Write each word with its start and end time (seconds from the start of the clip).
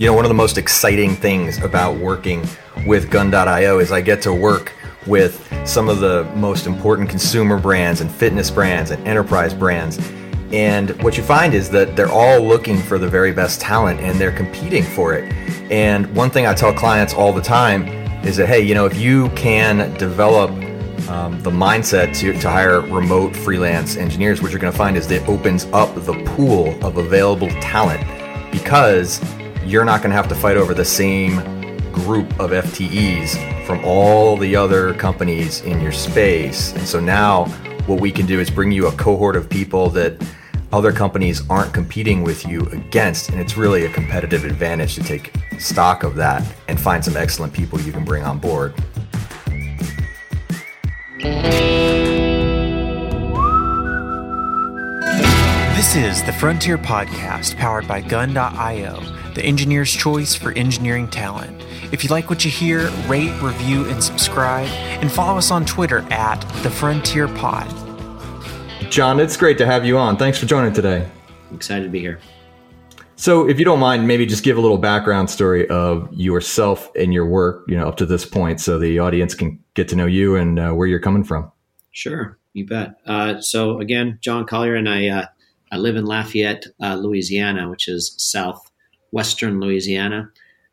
You 0.00 0.06
know, 0.06 0.14
one 0.14 0.24
of 0.24 0.30
the 0.30 0.34
most 0.34 0.56
exciting 0.56 1.14
things 1.14 1.62
about 1.62 1.98
working 1.98 2.42
with 2.86 3.10
Gun.io 3.10 3.80
is 3.80 3.92
I 3.92 4.00
get 4.00 4.22
to 4.22 4.32
work 4.32 4.72
with 5.06 5.46
some 5.68 5.90
of 5.90 6.00
the 6.00 6.24
most 6.36 6.66
important 6.66 7.10
consumer 7.10 7.60
brands 7.60 8.00
and 8.00 8.10
fitness 8.10 8.50
brands 8.50 8.92
and 8.92 9.06
enterprise 9.06 9.52
brands. 9.52 9.98
And 10.52 10.90
what 11.02 11.18
you 11.18 11.22
find 11.22 11.52
is 11.52 11.68
that 11.72 11.96
they're 11.96 12.08
all 12.08 12.40
looking 12.40 12.78
for 12.78 12.96
the 12.96 13.08
very 13.08 13.30
best 13.30 13.60
talent 13.60 14.00
and 14.00 14.18
they're 14.18 14.32
competing 14.32 14.84
for 14.84 15.12
it. 15.12 15.30
And 15.70 16.06
one 16.16 16.30
thing 16.30 16.46
I 16.46 16.54
tell 16.54 16.72
clients 16.72 17.12
all 17.12 17.34
the 17.34 17.42
time 17.42 17.86
is 18.24 18.38
that, 18.38 18.46
hey, 18.46 18.62
you 18.62 18.72
know, 18.72 18.86
if 18.86 18.96
you 18.96 19.28
can 19.36 19.92
develop 19.98 20.50
um, 21.10 21.38
the 21.42 21.50
mindset 21.50 22.16
to, 22.20 22.32
to 22.40 22.48
hire 22.48 22.80
remote 22.80 23.36
freelance 23.36 23.98
engineers, 23.98 24.40
what 24.40 24.50
you're 24.50 24.60
going 24.60 24.72
to 24.72 24.78
find 24.78 24.96
is 24.96 25.06
that 25.08 25.24
it 25.24 25.28
opens 25.28 25.66
up 25.74 25.94
the 25.94 26.14
pool 26.24 26.70
of 26.82 26.96
available 26.96 27.50
talent 27.60 28.00
because 28.50 29.20
you're 29.64 29.84
not 29.84 30.00
going 30.00 30.10
to 30.10 30.16
have 30.16 30.28
to 30.28 30.34
fight 30.34 30.56
over 30.56 30.74
the 30.74 30.84
same 30.84 31.36
group 31.92 32.28
of 32.40 32.50
FTEs 32.50 33.66
from 33.66 33.84
all 33.84 34.36
the 34.36 34.56
other 34.56 34.94
companies 34.94 35.60
in 35.62 35.80
your 35.80 35.92
space. 35.92 36.72
And 36.72 36.86
so 36.86 37.00
now 37.00 37.44
what 37.86 38.00
we 38.00 38.10
can 38.10 38.26
do 38.26 38.40
is 38.40 38.50
bring 38.50 38.72
you 38.72 38.86
a 38.86 38.92
cohort 38.92 39.36
of 39.36 39.48
people 39.48 39.90
that 39.90 40.20
other 40.72 40.92
companies 40.92 41.48
aren't 41.50 41.72
competing 41.72 42.22
with 42.22 42.46
you 42.46 42.60
against. 42.66 43.30
And 43.30 43.40
it's 43.40 43.56
really 43.56 43.84
a 43.84 43.92
competitive 43.92 44.44
advantage 44.44 44.94
to 44.94 45.02
take 45.02 45.32
stock 45.58 46.04
of 46.04 46.14
that 46.16 46.42
and 46.68 46.80
find 46.80 47.04
some 47.04 47.16
excellent 47.16 47.52
people 47.52 47.80
you 47.80 47.92
can 47.92 48.04
bring 48.04 48.24
on 48.24 48.38
board. 48.38 48.74
This 55.90 56.18
is 56.18 56.22
the 56.22 56.32
Frontier 56.32 56.78
Podcast 56.78 57.56
powered 57.56 57.88
by 57.88 58.00
Gun.io, 58.00 59.00
the 59.34 59.42
engineer's 59.42 59.92
choice 59.92 60.36
for 60.36 60.52
engineering 60.52 61.08
talent. 61.08 61.64
If 61.90 62.04
you 62.04 62.10
like 62.10 62.30
what 62.30 62.44
you 62.44 62.50
hear, 62.52 62.88
rate, 63.08 63.36
review, 63.42 63.90
and 63.90 64.00
subscribe, 64.00 64.68
and 64.68 65.10
follow 65.10 65.36
us 65.36 65.50
on 65.50 65.66
Twitter 65.66 66.06
at 66.12 66.38
the 66.62 66.70
Frontier 66.70 67.26
Pod. 67.26 67.68
John, 68.88 69.18
it's 69.18 69.36
great 69.36 69.58
to 69.58 69.66
have 69.66 69.84
you 69.84 69.98
on. 69.98 70.16
Thanks 70.16 70.38
for 70.38 70.46
joining 70.46 70.72
today. 70.72 71.08
I'm 71.48 71.56
excited 71.56 71.86
to 71.86 71.90
be 71.90 71.98
here. 71.98 72.20
So, 73.16 73.48
if 73.48 73.58
you 73.58 73.64
don't 73.64 73.80
mind, 73.80 74.06
maybe 74.06 74.26
just 74.26 74.44
give 74.44 74.58
a 74.58 74.60
little 74.60 74.78
background 74.78 75.28
story 75.28 75.68
of 75.70 76.08
yourself 76.12 76.88
and 76.94 77.12
your 77.12 77.26
work, 77.26 77.64
you 77.66 77.76
know, 77.76 77.88
up 77.88 77.96
to 77.96 78.06
this 78.06 78.24
point, 78.24 78.60
so 78.60 78.78
the 78.78 79.00
audience 79.00 79.34
can 79.34 79.58
get 79.74 79.88
to 79.88 79.96
know 79.96 80.06
you 80.06 80.36
and 80.36 80.56
uh, 80.60 80.70
where 80.70 80.86
you're 80.86 81.00
coming 81.00 81.24
from. 81.24 81.50
Sure, 81.90 82.38
you 82.52 82.64
bet. 82.64 82.94
Uh, 83.06 83.40
so, 83.40 83.80
again, 83.80 84.20
John 84.20 84.46
Collier, 84.46 84.76
and 84.76 84.88
I, 84.88 85.08
uh, 85.08 85.26
I 85.70 85.76
live 85.76 85.96
in 85.96 86.04
Lafayette, 86.04 86.66
uh, 86.82 86.96
Louisiana, 86.96 87.68
which 87.68 87.88
is 87.88 88.14
southwestern 88.18 89.60
Louisiana. 89.60 90.30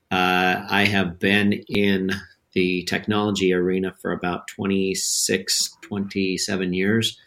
Uh, 0.09 0.65
I 0.69 0.85
have 0.85 1.19
been 1.19 1.53
in 1.67 2.11
the 2.53 2.83
technology 2.83 3.53
arena 3.53 3.93
for 4.01 4.11
about 4.11 4.47
26, 4.47 5.77
27 5.81 6.73
years, 6.73 7.19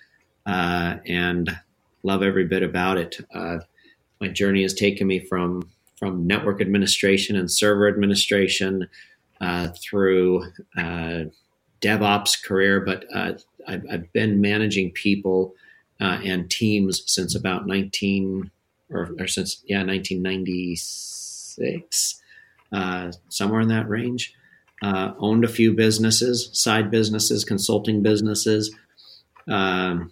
uh, 0.47 0.97
and 1.07 1.51
love 2.03 2.23
every 2.23 2.47
bit 2.47 2.63
about 2.63 2.97
it 2.99 3.21
my 4.21 4.29
journey 4.29 4.63
has 4.63 4.75
taken 4.75 5.07
me 5.07 5.19
from 5.19 5.69
from 5.97 6.27
network 6.27 6.61
administration 6.61 7.37
and 7.37 7.51
server 7.51 7.87
administration 7.87 8.89
uh, 9.41 9.69
through 9.83 10.45
uh, 10.77 11.25
DevOps 11.83 12.43
career, 12.43 12.81
but 12.81 13.05
uh, 13.15 13.35
I've, 13.69 13.85
I've, 13.91 14.13
been 14.15 14.41
managing 14.41 14.93
people 14.93 15.55
uh, 16.01 16.21
and 16.25 16.51
teams 16.51 17.03
since 17.07 17.35
about 17.35 17.67
19 17.67 18.51
or, 18.91 19.11
or 19.19 19.27
since 19.27 19.63
yeah 19.67 19.85
1996, 19.85 22.23
uh, 22.73 23.13
somewhere 23.29 23.61
in 23.61 23.69
that 23.69 23.87
range. 23.89 24.35
Uh, 24.83 25.13
owned 25.19 25.45
a 25.45 25.49
few 25.49 25.75
businesses, 25.75 26.49
side 26.55 26.91
businesses, 26.91 27.45
consulting 27.45 28.03
businesses. 28.03 28.75
Um, 29.47 30.11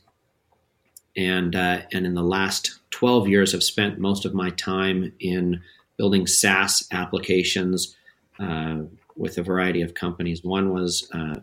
and 1.16 1.56
uh, 1.56 1.80
and 1.92 2.06
in 2.06 2.14
the 2.14 2.22
last 2.22 2.78
12 2.90 3.28
years, 3.28 3.54
I've 3.54 3.62
spent 3.62 3.98
most 3.98 4.24
of 4.24 4.34
my 4.34 4.50
time 4.50 5.12
in 5.20 5.62
building 5.96 6.26
SaaS 6.26 6.86
applications 6.92 7.96
uh, 8.38 8.82
with 9.16 9.38
a 9.38 9.42
variety 9.42 9.82
of 9.82 9.94
companies. 9.94 10.44
One 10.44 10.72
was 10.72 11.08
uh, 11.12 11.36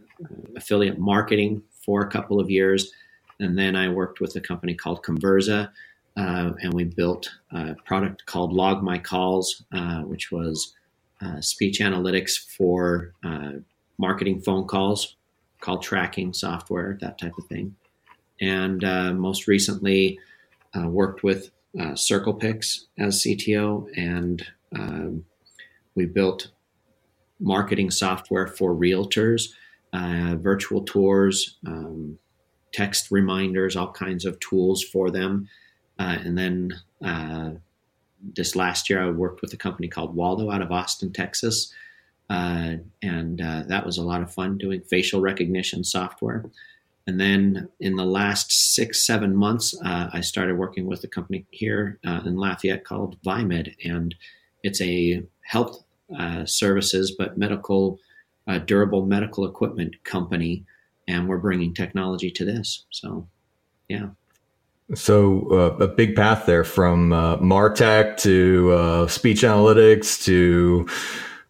affiliate 0.55 0.97
marketing 0.97 1.61
for 1.83 2.01
a 2.01 2.09
couple 2.09 2.39
of 2.39 2.49
years, 2.49 2.91
and 3.39 3.57
then 3.57 3.75
I 3.75 3.89
worked 3.89 4.19
with 4.19 4.35
a 4.35 4.41
company 4.41 4.73
called 4.73 5.03
Convirza, 5.03 5.69
uh, 6.17 6.51
and 6.61 6.73
we 6.73 6.85
built 6.85 7.29
a 7.51 7.75
product 7.85 8.25
called 8.25 8.53
Log 8.53 8.81
My 8.83 8.97
Calls, 8.97 9.63
uh, 9.73 10.01
which 10.01 10.31
was 10.31 10.73
uh, 11.21 11.41
speech 11.41 11.79
analytics 11.79 12.37
for 12.37 13.13
marketing 13.97 14.41
phone 14.41 14.65
calls, 14.65 15.15
call 15.61 15.79
tracking 15.79 16.33
software, 16.33 16.97
that 17.01 17.17
type 17.17 17.37
of 17.37 17.45
thing. 17.47 17.75
And 18.41 18.83
uh, 18.83 19.13
most 19.13 19.47
recently 19.47 20.19
uh, 20.75 20.87
worked 20.87 21.23
with 21.23 21.51
uh, 21.79 21.93
CirclePix 21.93 22.81
as 22.99 23.21
CTO, 23.21 23.87
and 23.97 24.45
um, 24.77 25.25
we 25.95 26.05
built 26.05 26.51
marketing 27.39 27.91
software 27.91 28.47
for 28.47 28.73
realtors, 28.73 29.49
uh, 29.93 30.35
virtual 30.35 30.83
tours, 30.83 31.57
um, 31.65 32.17
text 32.75 33.11
reminders, 33.11 33.75
all 33.75 33.91
kinds 33.91 34.25
of 34.25 34.39
tools 34.39 34.83
for 34.83 35.11
them. 35.11 35.47
Uh, 35.97 36.17
and 36.23 36.37
then 36.37 36.73
uh, 37.03 37.51
this 38.35 38.55
last 38.55 38.89
year, 38.89 39.01
I 39.01 39.09
worked 39.09 39.41
with 39.41 39.53
a 39.53 39.57
company 39.57 39.87
called 39.87 40.15
Waldo 40.15 40.51
out 40.51 40.61
of 40.61 40.71
Austin, 40.71 41.13
Texas. 41.13 41.73
and 42.29 43.39
that 43.71 43.85
was 43.85 43.97
a 43.97 44.03
lot 44.03 44.21
of 44.21 44.33
fun 44.33 44.57
doing 44.57 44.81
facial 44.81 45.21
recognition 45.21 45.83
software. 45.83 46.43
And 47.07 47.19
then 47.19 47.69
in 47.79 47.95
the 47.95 48.05
last 48.05 48.51
six, 48.51 49.05
seven 49.05 49.35
months, 49.35 49.75
uh, 49.83 50.09
I 50.11 50.21
started 50.21 50.57
working 50.57 50.87
with 50.87 51.03
a 51.03 51.07
company 51.07 51.45
here 51.51 51.99
uh, 52.05 52.21
in 52.25 52.35
Lafayette 52.35 52.83
called 52.83 53.21
Viemed. 53.21 53.75
And 53.83 54.15
it's 54.63 54.81
a 54.81 55.23
health 55.41 55.83
uh, 56.17 56.45
services, 56.45 57.13
but 57.17 57.37
medical, 57.37 57.99
uh, 58.47 58.57
durable 58.59 59.05
medical 59.05 59.45
equipment 59.45 60.03
company. 60.03 60.65
And 61.07 61.27
we're 61.27 61.37
bringing 61.37 61.73
technology 61.73 62.31
to 62.31 62.45
this. 62.45 62.85
So, 62.89 63.27
yeah. 63.87 64.09
So 64.93 65.47
uh, 65.51 65.83
a 65.83 65.87
big 65.87 66.15
path 66.15 66.45
there 66.45 66.63
from 66.63 67.13
uh, 67.13 67.37
Martech 67.37 68.17
to 68.17 69.07
speech 69.07 69.41
analytics 69.41 70.23
to 70.25 70.87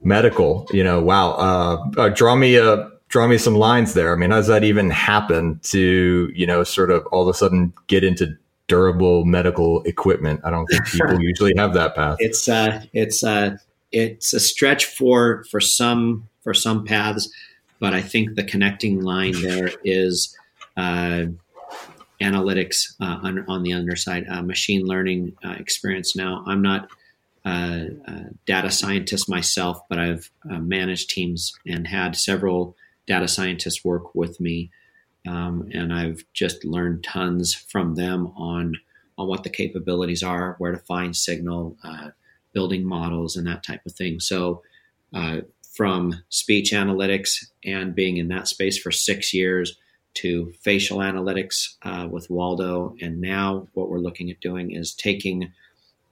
medical. 0.02 0.68
You 0.72 0.84
know, 0.84 1.02
wow. 1.02 1.90
draw 2.16 2.36
me 2.36 2.56
a 2.56 2.90
draw 3.16 3.28
me 3.28 3.38
some 3.38 3.56
lines 3.56 3.94
there. 3.94 4.12
I 4.12 4.18
mean, 4.18 4.32
how 4.32 4.38
does 4.38 4.48
that 4.48 4.64
even 4.64 4.90
happen 4.90 5.60
to, 5.64 6.32
you 6.36 6.46
know, 6.46 6.64
sort 6.64 6.92
of 6.92 7.06
all 7.08 7.22
of 7.22 7.34
a 7.34 7.38
sudden 7.38 7.74
get 7.88 8.04
into 8.04 8.36
durable 8.68 9.26
medical 9.26 9.82
equipment? 9.84 10.42
I 10.44 10.50
don't 10.50 10.66
think 10.68 10.86
people 10.92 11.22
usually 11.22 11.54
have 11.58 11.74
that 11.74 11.96
path. 11.96 12.18
It's 12.20 12.50
uh 12.50 12.84
it's 12.94 13.24
uh 13.24 13.58
it's 13.92 14.34
a 14.34 14.40
stretch 14.40 14.86
for 14.86 15.46
for 15.50 15.62
some 15.62 16.28
for 16.44 16.54
some 16.54 16.84
paths, 16.84 17.30
but 17.80 17.94
I 17.94 18.02
think 18.02 18.36
the 18.36 18.44
connecting 18.44 19.02
line 19.02 19.34
there 19.42 19.72
is 19.84 20.38
uh, 20.78 21.26
analytics 22.22 22.94
uh, 23.00 23.20
on, 23.24 23.46
on, 23.48 23.64
the 23.64 23.74
underside, 23.74 24.26
uh, 24.30 24.42
machine 24.42 24.86
learning 24.86 25.34
uh, 25.44 25.52
experience. 25.52 26.16
Now, 26.16 26.44
I'm 26.48 26.62
not 26.62 26.90
a 27.46 27.90
data 28.48 28.72
scientist 28.72 29.30
myself, 29.30 29.82
but 29.88 30.00
I've 30.00 30.32
uh, 30.50 30.58
managed 30.58 31.12
teams 31.12 31.54
and 31.68 31.88
had 31.88 32.16
several 32.16 32.76
data 33.06 33.28
scientists 33.28 33.86
work 33.86 34.16
with 34.16 34.40
me, 34.42 34.72
um, 35.28 35.70
and 35.72 35.94
I've 35.94 36.26
just 36.34 36.66
learned 36.66 37.04
tons 37.04 37.54
from 37.54 37.96
them 37.96 38.28
on 38.36 38.78
on 39.18 39.28
what 39.28 39.44
the 39.44 39.50
capabilities 39.50 40.24
are, 40.24 40.56
where 40.58 40.74
to 40.74 40.78
find 40.78 41.16
signal, 41.16 41.78
uh, 41.84 42.10
building 42.52 42.86
models, 42.86 43.38
and 43.38 43.48
that 43.48 43.64
type 43.64 43.86
of 43.86 43.94
thing. 43.94 44.20
So, 44.20 44.62
uh, 45.14 45.42
from 45.76 46.24
speech 46.30 46.72
analytics 46.72 47.46
and 47.64 47.96
being 47.96 48.18
in 48.18 48.30
that 48.30 48.48
space 48.48 48.78
for 48.78 48.92
six 48.92 49.34
years 49.34 49.78
to 50.16 50.54
facial 50.62 51.00
analytics 51.00 51.76
uh, 51.84 52.08
with 52.10 52.30
Waldo, 52.30 52.96
and 53.02 53.20
now 53.20 53.68
what 53.74 53.90
we're 53.90 54.00
looking 54.00 54.32
at 54.32 54.40
doing 54.40 54.72
is 54.72 54.94
taking 54.94 55.52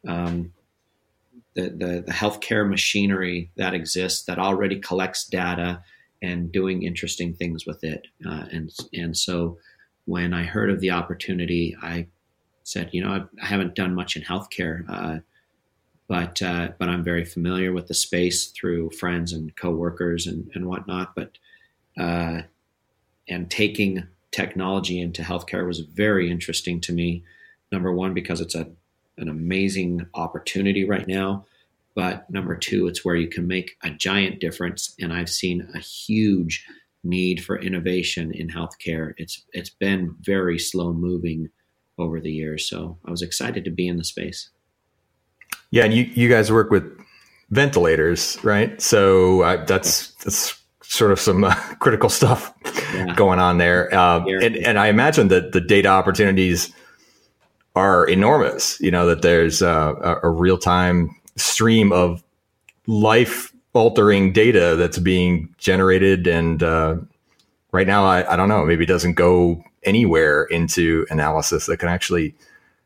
um, 0.05 0.51
the, 1.53 1.69
the, 1.69 2.03
the 2.05 2.11
healthcare 2.11 2.67
machinery 2.69 3.49
that 3.55 3.73
exists 3.73 4.25
that 4.25 4.39
already 4.39 4.79
collects 4.79 5.25
data 5.25 5.81
and 6.21 6.51
doing 6.51 6.83
interesting 6.83 7.33
things 7.33 7.65
with 7.65 7.83
it. 7.83 8.07
Uh, 8.25 8.45
and 8.51 8.71
and 8.93 9.17
so 9.17 9.57
when 10.05 10.33
I 10.33 10.43
heard 10.43 10.69
of 10.69 10.81
the 10.81 10.91
opportunity, 10.91 11.75
I 11.81 12.07
said, 12.63 12.89
you 12.91 13.03
know, 13.03 13.09
I, 13.09 13.21
I 13.41 13.45
haven't 13.45 13.75
done 13.75 13.95
much 13.95 14.15
in 14.15 14.23
healthcare, 14.23 14.83
uh, 14.89 15.19
but 16.07 16.41
uh, 16.41 16.69
but 16.77 16.89
I'm 16.89 17.03
very 17.03 17.25
familiar 17.25 17.71
with 17.71 17.87
the 17.87 17.93
space 17.93 18.47
through 18.47 18.91
friends 18.91 19.33
and 19.33 19.55
coworkers 19.55 20.27
and 20.27 20.49
and 20.53 20.67
whatnot. 20.67 21.15
But 21.15 21.37
uh, 21.97 22.41
and 23.27 23.49
taking 23.49 24.07
technology 24.31 24.99
into 24.99 25.21
healthcare 25.21 25.65
was 25.65 25.79
very 25.79 26.29
interesting 26.29 26.81
to 26.81 26.93
me. 26.93 27.23
Number 27.71 27.91
one, 27.91 28.13
because 28.13 28.41
it's 28.41 28.55
a 28.55 28.69
an 29.17 29.29
amazing 29.29 30.07
opportunity 30.15 30.85
right 30.85 31.07
now 31.07 31.45
but 31.95 32.29
number 32.29 32.55
two, 32.55 32.87
it's 32.87 33.05
where 33.05 33.15
you 33.15 33.27
can 33.27 33.47
make 33.47 33.77
a 33.83 33.89
giant 33.89 34.39
difference. 34.39 34.95
And 34.99 35.13
I've 35.13 35.29
seen 35.29 35.67
a 35.73 35.79
huge 35.79 36.65
need 37.03 37.43
for 37.43 37.59
innovation 37.59 38.31
in 38.33 38.49
healthcare. 38.49 39.13
It's 39.17 39.43
it's 39.53 39.69
been 39.69 40.15
very 40.21 40.57
slow 40.57 40.93
moving 40.93 41.49
over 41.97 42.19
the 42.19 42.31
years, 42.31 42.67
so 42.67 42.97
I 43.05 43.11
was 43.11 43.21
excited 43.21 43.63
to 43.65 43.71
be 43.71 43.87
in 43.87 43.97
the 43.97 44.03
space. 44.03 44.49
Yeah, 45.73 45.85
and 45.85 45.93
you 45.95 46.03
you 46.13 46.29
guys 46.29 46.51
work 46.51 46.69
with 46.69 46.83
ventilators, 47.49 48.37
right? 48.43 48.79
So 48.79 49.41
uh, 49.41 49.65
that's 49.65 50.11
that's 50.23 50.55
sort 50.83 51.09
of 51.11 51.19
some 51.19 51.43
uh, 51.45 51.55
critical 51.79 52.09
stuff 52.09 52.53
yeah. 52.93 53.15
going 53.15 53.39
on 53.39 53.57
there. 53.57 53.91
Uh, 53.91 54.23
and, 54.23 54.55
and 54.55 54.77
I 54.77 54.87
imagine 54.89 55.29
that 55.29 55.51
the 55.51 55.59
data 55.59 55.87
opportunities 55.87 56.71
are 57.75 58.05
enormous. 58.05 58.79
You 58.81 58.91
know 58.91 59.07
that 59.07 59.23
there's 59.23 59.63
a, 59.63 60.19
a 60.21 60.29
real 60.29 60.59
time 60.59 61.09
stream 61.37 61.91
of 61.91 62.23
life 62.85 63.51
altering 63.73 64.31
data 64.31 64.75
that's 64.75 64.99
being 64.99 65.49
generated 65.57 66.27
and 66.27 66.61
uh, 66.61 66.97
right 67.71 67.87
now 67.87 68.05
I, 68.05 68.31
I 68.31 68.35
don't 68.35 68.47
know 68.47 68.63
maybe 68.63 68.83
it 68.83 68.87
doesn't 68.87 69.13
go 69.13 69.63
anywhere 69.81 70.43
into 70.43 71.07
analysis 71.09 71.65
that 71.65 71.77
can 71.77 71.89
actually 71.89 72.35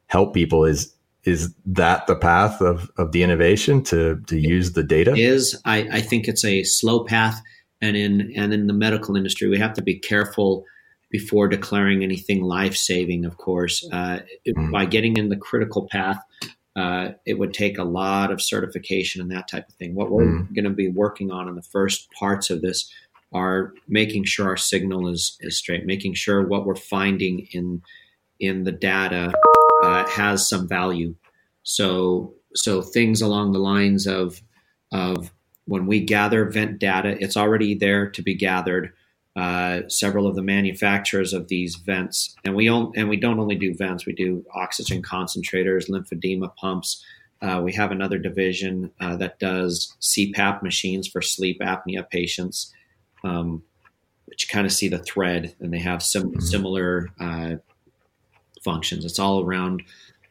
help 0.05 0.33
people 0.33 0.63
is 0.63 0.93
is 1.27 1.53
that 1.65 2.07
the 2.07 2.15
path 2.15 2.61
of, 2.61 2.89
of 2.97 3.11
the 3.11 3.21
innovation 3.21 3.83
to 3.83 4.21
to 4.27 4.39
use 4.39 4.73
the 4.73 4.83
data 4.83 5.11
it 5.11 5.19
is 5.19 5.61
I, 5.65 5.87
I 5.91 6.01
think 6.01 6.27
it's 6.27 6.45
a 6.45 6.63
slow 6.63 7.03
path 7.03 7.41
and 7.81 7.97
in 7.97 8.33
and 8.35 8.53
in 8.53 8.67
the 8.67 8.73
medical 8.73 9.15
industry 9.15 9.49
we 9.49 9.59
have 9.59 9.73
to 9.73 9.83
be 9.83 9.99
careful 9.99 10.65
before 11.09 11.47
declaring 11.47 12.03
anything 12.03 12.43
life 12.43 12.75
saving 12.75 13.25
of 13.25 13.37
course 13.37 13.87
uh, 13.91 14.19
mm. 14.47 14.71
by 14.71 14.85
getting 14.85 15.17
in 15.17 15.29
the 15.29 15.37
critical 15.37 15.87
path 15.91 16.19
uh, 16.77 17.13
it 17.25 17.39
would 17.39 17.55
take 17.55 17.79
a 17.79 17.83
lot 17.83 18.31
of 18.31 18.39
certification 18.39 19.19
and 19.19 19.31
that 19.31 19.47
type 19.47 19.67
of 19.67 19.73
thing. 19.75 19.95
What 19.95 20.11
we're 20.11 20.25
mm. 20.25 20.53
going 20.53 20.65
to 20.65 20.69
be 20.69 20.89
working 20.89 21.31
on 21.31 21.49
in 21.49 21.55
the 21.55 21.63
first 21.63 22.07
parts 22.11 22.51
of 22.51 22.61
this 22.61 22.87
are 23.33 23.73
making 23.87 24.25
sure 24.25 24.47
our 24.47 24.57
signal 24.57 25.07
is, 25.07 25.37
is 25.39 25.57
straight, 25.57 25.87
making 25.87 26.13
sure 26.13 26.47
what 26.47 26.67
we're 26.67 26.75
finding 26.75 27.47
in 27.51 27.81
in 28.39 28.63
the 28.63 28.71
data 28.71 29.33
uh, 29.83 30.07
has 30.07 30.47
some 30.47 30.67
value. 30.67 31.15
So 31.63 32.33
so 32.55 32.81
things 32.81 33.21
along 33.21 33.51
the 33.51 33.59
lines 33.59 34.07
of 34.07 34.41
of 34.91 35.31
when 35.65 35.85
we 35.85 35.99
gather 35.99 36.45
vent 36.49 36.79
data, 36.79 37.17
it's 37.21 37.37
already 37.37 37.75
there 37.75 38.09
to 38.09 38.21
be 38.21 38.33
gathered 38.33 38.93
uh, 39.35 39.87
several 39.87 40.25
of 40.25 40.35
the 40.35 40.41
manufacturers 40.41 41.31
of 41.33 41.47
these 41.47 41.75
vents, 41.75 42.35
and 42.43 42.55
we 42.55 42.67
on, 42.67 42.91
and 42.95 43.07
we 43.07 43.17
don't 43.17 43.39
only 43.39 43.55
do 43.55 43.73
vents, 43.73 44.05
we 44.05 44.13
do 44.13 44.43
oxygen 44.55 45.03
concentrators, 45.03 45.89
lymphedema 45.89 46.55
pumps. 46.55 47.05
Uh, 47.39 47.61
we 47.63 47.71
have 47.71 47.91
another 47.91 48.17
division 48.17 48.89
uh, 48.99 49.15
that 49.15 49.37
does 49.37 49.95
CPAP 50.01 50.63
machines 50.63 51.07
for 51.07 51.21
sleep 51.21 51.59
apnea 51.61 52.09
patients, 52.09 52.73
um, 53.23 53.61
which 54.25 54.49
kind 54.49 54.65
of 54.65 54.73
see 54.73 54.87
the 54.87 54.97
thread, 54.97 55.53
and 55.59 55.71
they 55.71 55.79
have 55.79 56.01
some 56.01 56.31
mm-hmm. 56.31 56.39
similar 56.39 57.09
uh, 57.19 57.57
functions. 58.69 59.05
It's 59.05 59.19
all 59.25 59.37
around 59.45 59.83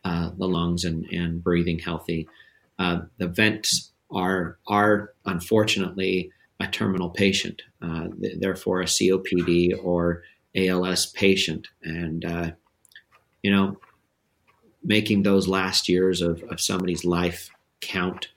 uh, 0.05 0.31
the 0.37 0.49
lungs 0.57 0.85
and, 0.85 1.07
and 1.21 1.43
breathing 1.43 1.79
healthy. 1.89 2.29
Uh, 2.79 2.99
the 3.19 3.29
vents 3.29 3.93
are 4.11 4.59
are 4.67 4.95
unfortunately 5.25 6.31
a 6.61 6.67
terminal 6.67 7.11
patient, 7.11 7.63
uh, 7.83 8.09
th- 8.21 8.39
therefore 8.39 8.81
a 8.81 8.93
COPD 8.97 9.73
or 9.83 10.23
ALS 10.55 11.07
patient. 11.07 11.69
And, 11.83 12.25
uh, 12.25 12.51
you 13.43 13.51
know, 13.51 13.79
making 14.83 15.23
those 15.23 15.49
last 15.49 15.89
years 15.89 16.23
of, 16.23 16.43
of 16.45 16.61
somebody's 16.61 17.05
life 17.05 17.51
count 17.81 18.29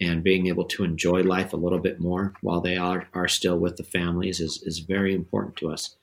and 0.00 0.22
being 0.22 0.46
able 0.46 0.64
to 0.64 0.84
enjoy 0.84 1.22
life 1.22 1.52
a 1.52 1.62
little 1.64 1.78
bit 1.78 2.00
more 2.00 2.34
while 2.42 2.60
they 2.60 2.76
are, 2.76 3.08
are 3.12 3.28
still 3.28 3.58
with 3.58 3.76
the 3.76 3.84
families 3.84 4.40
is, 4.40 4.62
is 4.62 4.78
very 4.80 5.14
important 5.14 5.56
to 5.56 5.70
us. 5.70 5.96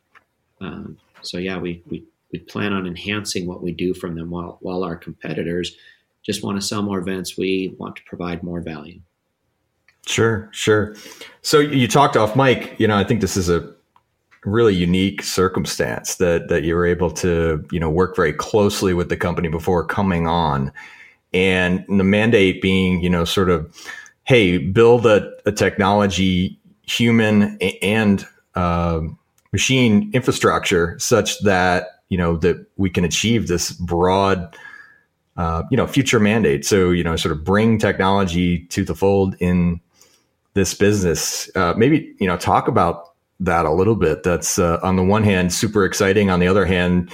Um, 0.59 0.97
so, 1.21 1.38
yeah, 1.38 1.57
we, 1.57 1.83
we, 1.89 2.04
we 2.31 2.39
plan 2.39 2.74
on 2.74 2.88
enhancing 2.88 3.48
what 3.48 3.62
we 3.62 3.72
do 3.72 3.94
from 3.94 4.16
them 4.16 4.30
while, 4.30 4.57
while 4.62 4.83
our 4.83 4.95
competitors 4.95 5.75
just 6.24 6.44
want 6.44 6.60
to 6.60 6.66
sell 6.66 6.81
more 6.81 7.01
vents. 7.01 7.38
We 7.38 7.75
want 7.78 7.95
to 7.98 8.04
provide 8.04 8.44
more 8.44 8.62
value. 8.62 9.01
Sure, 10.06 10.50
sure. 10.51 10.95
So 11.42 11.60
you 11.60 11.88
talked 11.88 12.18
off 12.18 12.36
mic. 12.36 12.80
You 12.80 12.88
know, 12.88 12.98
I 12.98 13.04
think 13.04 13.22
this 13.22 13.38
is 13.38 13.50
a 13.50 13.74
really 14.45 14.74
unique 14.74 15.22
circumstance 15.22 16.16
that 16.16 16.48
that 16.48 16.63
you 16.63 16.75
were 16.75 16.86
able 16.86 17.12
to 17.12 17.63
you 17.72 17.80
know 17.80 17.89
work 17.89 18.16
very 18.16 18.33
closely 18.33 18.94
with 18.94 19.10
the 19.10 19.18
company 19.18 19.48
before 19.48 19.86
coming 19.86 20.28
on, 20.28 20.72
and 21.33 21.86
the 21.88 22.04
mandate 22.04 22.62
being 22.62 23.01
you 23.01 23.10
know 23.10 23.25
sort 23.25 23.50
of, 23.50 23.74
hey, 24.24 24.57
build 24.57 25.06
a, 25.06 25.31
a 25.45 25.51
technology, 25.51 26.60
human 26.83 27.57
and 27.83 28.25
uh, 28.56 29.01
machine 29.51 30.10
infrastructure 30.13 30.98
such 31.00 31.39
that 31.42 32.00
you 32.12 32.18
know 32.18 32.38
that 32.38 32.63
we 32.78 32.92
can 32.92 33.04
achieve 33.04 33.48
this 33.48 33.72
broad. 33.72 34.56
Uh, 35.38 35.63
you 35.72 35.78
know, 35.78 35.88
future 35.88 36.19
mandate. 36.19 36.66
So, 36.66 36.92
you 36.92 37.06
know, 37.06 37.16
sort 37.16 37.31
of 37.31 37.46
bring 37.46 37.78
technology 37.78 38.66
to 38.66 38.84
the 38.84 38.94
fold 38.94 39.34
in 39.40 39.80
this 40.54 40.74
business. 40.74 41.50
Uh, 41.56 41.74
maybe 41.78 42.13
you 42.19 42.28
know 42.28 42.38
talk 42.38 42.68
about 42.68 43.13
that 43.40 43.66
a 43.66 43.72
little 43.72 43.96
bit. 43.96 44.24
That's 44.24 44.60
uh, 44.60 44.80
on 44.84 44.96
the 44.96 45.04
one 45.04 45.24
hand 45.24 45.54
super 45.54 45.86
exciting. 45.86 46.30
On 46.30 46.40
the 46.40 46.48
other 46.48 46.66
hand, 46.66 47.12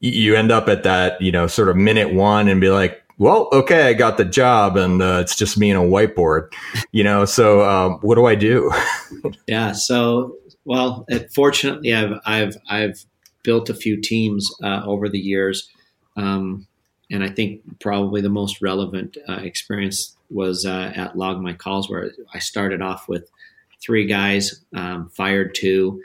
you 0.00 0.34
end 0.34 0.50
up 0.50 0.68
at 0.68 0.82
that 0.84 1.20
you 1.20 1.30
know 1.30 1.46
sort 1.46 1.68
of 1.68 1.76
minute 1.76 2.14
one 2.14 2.48
and 2.48 2.60
be 2.60 2.70
like, 2.70 3.02
well, 3.18 3.48
okay, 3.52 3.88
I 3.88 3.92
got 3.92 4.16
the 4.16 4.24
job, 4.24 4.76
and 4.76 5.02
uh, 5.02 5.18
it's 5.20 5.36
just 5.36 5.58
me 5.58 5.70
and 5.70 5.78
a 5.78 5.86
whiteboard. 5.86 6.52
You 6.92 7.04
know, 7.04 7.24
so 7.24 7.62
um, 7.68 7.98
what 8.00 8.14
do 8.14 8.26
I 8.26 8.34
do? 8.34 8.72
yeah. 9.46 9.72
So 9.72 10.36
well, 10.64 11.06
fortunately, 11.34 11.94
I've 11.94 12.18
I've 12.24 12.56
I've 12.68 13.04
built 13.42 13.70
a 13.70 13.74
few 13.74 14.00
teams 14.00 14.50
uh, 14.62 14.82
over 14.84 15.08
the 15.08 15.18
years. 15.18 15.68
Um, 16.16 16.66
and 17.10 17.24
I 17.24 17.28
think 17.28 17.62
probably 17.80 18.20
the 18.20 18.28
most 18.28 18.62
relevant 18.62 19.16
uh, 19.28 19.40
experience 19.42 20.16
was 20.30 20.64
uh, 20.64 20.92
at 20.94 21.16
Log 21.16 21.40
My 21.40 21.52
Calls, 21.52 21.90
where 21.90 22.12
I 22.32 22.38
started 22.38 22.82
off 22.82 23.08
with 23.08 23.30
three 23.82 24.06
guys, 24.06 24.64
um, 24.74 25.08
fired 25.08 25.54
two, 25.54 26.02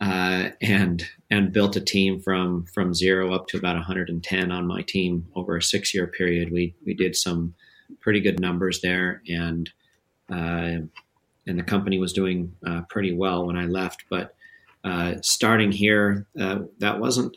uh, 0.00 0.50
and 0.60 1.04
and 1.30 1.52
built 1.52 1.76
a 1.76 1.80
team 1.80 2.20
from 2.20 2.66
from 2.66 2.94
zero 2.94 3.32
up 3.32 3.48
to 3.48 3.56
about 3.56 3.76
110 3.76 4.52
on 4.52 4.66
my 4.66 4.82
team 4.82 5.26
over 5.34 5.56
a 5.56 5.62
six 5.62 5.94
year 5.94 6.06
period. 6.06 6.52
We 6.52 6.74
we 6.84 6.94
did 6.94 7.16
some 7.16 7.54
pretty 8.00 8.20
good 8.20 8.40
numbers 8.40 8.80
there, 8.80 9.22
and 9.28 9.70
uh, 10.30 10.86
and 11.46 11.58
the 11.58 11.62
company 11.62 11.98
was 11.98 12.12
doing 12.12 12.54
uh, 12.66 12.82
pretty 12.88 13.12
well 13.12 13.46
when 13.46 13.56
I 13.56 13.66
left. 13.66 14.04
But 14.08 14.34
uh, 14.84 15.14
starting 15.22 15.72
here, 15.72 16.26
that 16.34 17.00
wasn't 17.00 17.36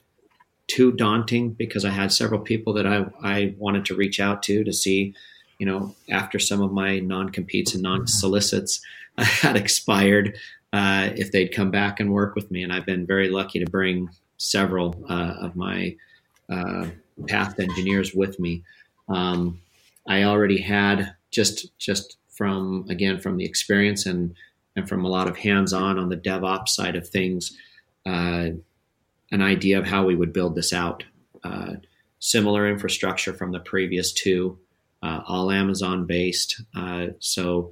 too 0.68 0.92
daunting 0.92 1.52
because 1.52 1.86
I 1.86 1.90
had 1.90 2.12
several 2.12 2.42
people 2.42 2.74
that 2.74 2.86
I, 2.86 3.06
I 3.24 3.56
wanted 3.58 3.86
to 3.86 3.96
reach 3.96 4.20
out 4.20 4.44
to 4.44 4.64
to 4.64 4.74
see, 4.74 5.16
you 5.60 5.66
know, 5.66 5.96
after 6.10 6.40
some 6.40 6.62
of 6.62 6.72
my 6.72 7.00
non 7.00 7.30
competes 7.30 7.74
and 7.74 7.84
non 7.84 8.06
solicits 8.08 8.82
had 9.18 9.56
expired, 9.56 10.38
uh, 10.74 11.10
if 11.16 11.32
they'd 11.32 11.54
come 11.54 11.72
back 11.72 12.00
and 12.00 12.12
work 12.12 12.36
with 12.36 12.52
me. 12.52 12.64
And 12.64 12.74
I've 12.74 12.86
been 12.86 13.06
very 13.06 13.30
lucky 13.30 13.60
to 13.60 13.72
bring 13.72 14.10
several 14.38 15.04
uh, 15.10 15.36
of 15.40 15.56
my 15.56 15.96
uh, 16.50 16.88
path 17.28 17.60
engineers 17.60 18.14
with 18.14 18.40
me. 18.40 18.64
Um, 19.10 19.62
I 20.08 20.24
already 20.24 20.62
had 20.62 21.16
just 21.32 21.78
just 21.80 22.18
from 22.30 22.86
again 22.90 23.20
from 23.20 23.38
the 23.38 23.46
experience 23.46 24.06
and 24.06 24.36
and 24.78 24.88
from 24.88 25.04
a 25.04 25.10
lot 25.10 25.28
of 25.28 25.36
hands 25.36 25.74
on 25.74 26.08
the 26.08 26.16
DevOps 26.16 26.70
side 26.70 26.96
of 26.96 27.10
things. 27.10 27.58
Uh, 28.06 28.52
an 29.32 29.42
idea 29.42 29.80
of 29.80 29.86
how 29.86 30.06
we 30.06 30.16
would 30.16 30.32
build 30.32 30.56
this 30.56 30.72
out. 30.72 31.04
Uh, 31.44 31.74
similar 32.20 32.70
infrastructure 32.70 33.34
from 33.34 33.52
the 33.52 33.60
previous 33.60 34.14
two, 34.14 34.58
uh, 35.02 35.22
all 35.28 35.52
Amazon 35.52 36.06
based. 36.06 36.62
Uh, 36.76 37.08
so 37.20 37.72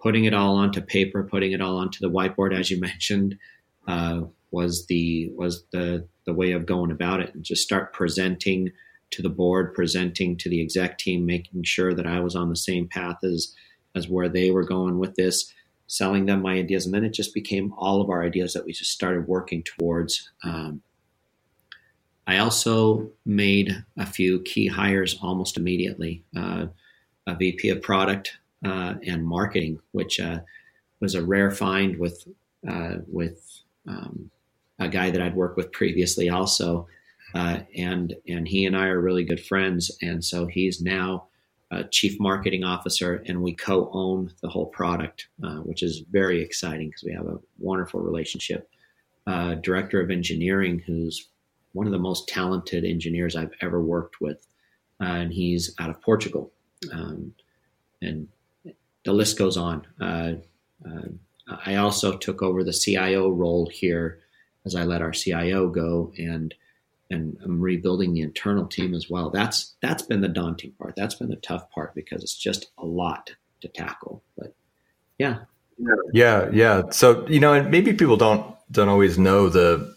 putting 0.00 0.24
it 0.24 0.32
all 0.32 0.56
onto 0.56 0.80
paper, 0.80 1.22
putting 1.22 1.52
it 1.52 1.60
all 1.60 1.76
onto 1.76 2.00
the 2.00 2.10
whiteboard, 2.10 2.58
as 2.58 2.70
you 2.70 2.80
mentioned, 2.80 3.38
uh, 3.86 4.22
was 4.50 4.86
the 4.86 5.30
was 5.36 5.64
the 5.72 6.08
the 6.24 6.32
way 6.32 6.52
of 6.52 6.64
going 6.64 6.90
about 6.90 7.20
it, 7.20 7.34
and 7.34 7.44
just 7.44 7.62
start 7.62 7.92
presenting 7.92 8.70
to 9.10 9.22
the 9.22 9.28
board, 9.28 9.74
presenting 9.74 10.36
to 10.38 10.48
the 10.48 10.62
exec 10.62 10.98
team, 10.98 11.26
making 11.26 11.62
sure 11.62 11.94
that 11.94 12.06
I 12.06 12.20
was 12.20 12.34
on 12.34 12.48
the 12.48 12.56
same 12.56 12.88
path 12.88 13.18
as 13.22 13.54
as 13.94 14.08
where 14.08 14.28
they 14.28 14.50
were 14.50 14.64
going 14.64 14.98
with 14.98 15.14
this 15.14 15.52
selling 15.88 16.26
them 16.26 16.42
my 16.42 16.54
ideas, 16.54 16.84
and 16.86 16.94
then 16.94 17.04
it 17.04 17.14
just 17.14 17.34
became 17.34 17.74
all 17.76 18.00
of 18.00 18.10
our 18.10 18.22
ideas 18.22 18.52
that 18.52 18.64
we 18.64 18.72
just 18.72 18.92
started 18.92 19.26
working 19.26 19.64
towards. 19.64 20.30
Um, 20.44 20.82
I 22.26 22.38
also 22.38 23.10
made 23.24 23.84
a 23.96 24.04
few 24.04 24.40
key 24.42 24.68
hires 24.68 25.18
almost 25.22 25.56
immediately. 25.56 26.22
Uh, 26.36 26.66
a 27.26 27.34
VP 27.34 27.70
of 27.70 27.82
product 27.82 28.38
uh, 28.64 28.94
and 29.06 29.26
marketing, 29.26 29.80
which 29.92 30.20
uh, 30.20 30.40
was 31.00 31.14
a 31.14 31.24
rare 31.24 31.50
find 31.50 31.98
with 31.98 32.26
uh, 32.68 32.96
with 33.06 33.62
um, 33.86 34.30
a 34.78 34.88
guy 34.88 35.10
that 35.10 35.22
I'd 35.22 35.36
worked 35.36 35.56
with 35.56 35.72
previously, 35.72 36.28
also, 36.28 36.86
uh, 37.34 37.60
and 37.76 38.14
and 38.26 38.46
he 38.46 38.66
and 38.66 38.76
I 38.76 38.86
are 38.86 39.00
really 39.00 39.24
good 39.24 39.44
friends, 39.44 39.90
and 40.02 40.24
so 40.24 40.46
he's 40.46 40.80
now 40.80 41.28
uh, 41.70 41.82
chief 41.90 42.18
marketing 42.18 42.64
officer, 42.64 43.22
and 43.26 43.42
we 43.42 43.54
co-own 43.54 44.32
the 44.40 44.48
whole 44.48 44.66
product, 44.66 45.28
uh, 45.44 45.58
which 45.58 45.82
is 45.82 46.02
very 46.10 46.40
exciting 46.40 46.88
because 46.88 47.04
we 47.04 47.12
have 47.12 47.26
a 47.26 47.38
wonderful 47.58 48.00
relationship. 48.00 48.70
Uh, 49.26 49.54
director 49.56 50.00
of 50.00 50.10
engineering, 50.10 50.78
who's 50.86 51.28
one 51.72 51.86
of 51.86 51.92
the 51.92 51.98
most 51.98 52.26
talented 52.28 52.84
engineers 52.84 53.36
I've 53.36 53.52
ever 53.60 53.82
worked 53.82 54.20
with, 54.20 54.46
uh, 55.00 55.04
and 55.04 55.32
he's 55.32 55.74
out 55.78 55.90
of 55.90 56.00
Portugal, 56.00 56.50
um, 56.92 57.34
and 58.00 58.28
the 59.04 59.12
list 59.12 59.38
goes 59.38 59.56
on. 59.56 59.86
Uh, 60.00 60.34
uh, 60.86 61.08
I 61.66 61.76
also 61.76 62.16
took 62.16 62.42
over 62.42 62.64
the 62.64 62.72
CIO 62.72 63.30
role 63.30 63.66
here 63.66 64.20
as 64.64 64.74
I 64.74 64.84
let 64.84 65.02
our 65.02 65.12
CIO 65.12 65.68
go, 65.68 66.12
and 66.18 66.54
and 67.10 67.38
I'm 67.42 67.60
rebuilding 67.60 68.12
the 68.12 68.20
internal 68.20 68.66
team 68.66 68.94
as 68.94 69.08
well. 69.08 69.30
That's 69.30 69.74
that's 69.80 70.02
been 70.02 70.20
the 70.20 70.28
daunting 70.28 70.72
part. 70.72 70.94
That's 70.96 71.14
been 71.14 71.28
the 71.28 71.36
tough 71.36 71.70
part 71.70 71.94
because 71.94 72.22
it's 72.22 72.36
just 72.36 72.70
a 72.78 72.84
lot 72.84 73.30
to 73.60 73.68
tackle. 73.68 74.22
But 74.36 74.54
yeah, 75.18 75.40
yeah, 76.12 76.48
yeah. 76.52 76.82
So 76.90 77.26
you 77.28 77.40
know, 77.40 77.54
and 77.54 77.70
maybe 77.70 77.92
people 77.92 78.16
don't 78.16 78.54
don't 78.70 78.88
always 78.88 79.18
know 79.18 79.48
the 79.48 79.96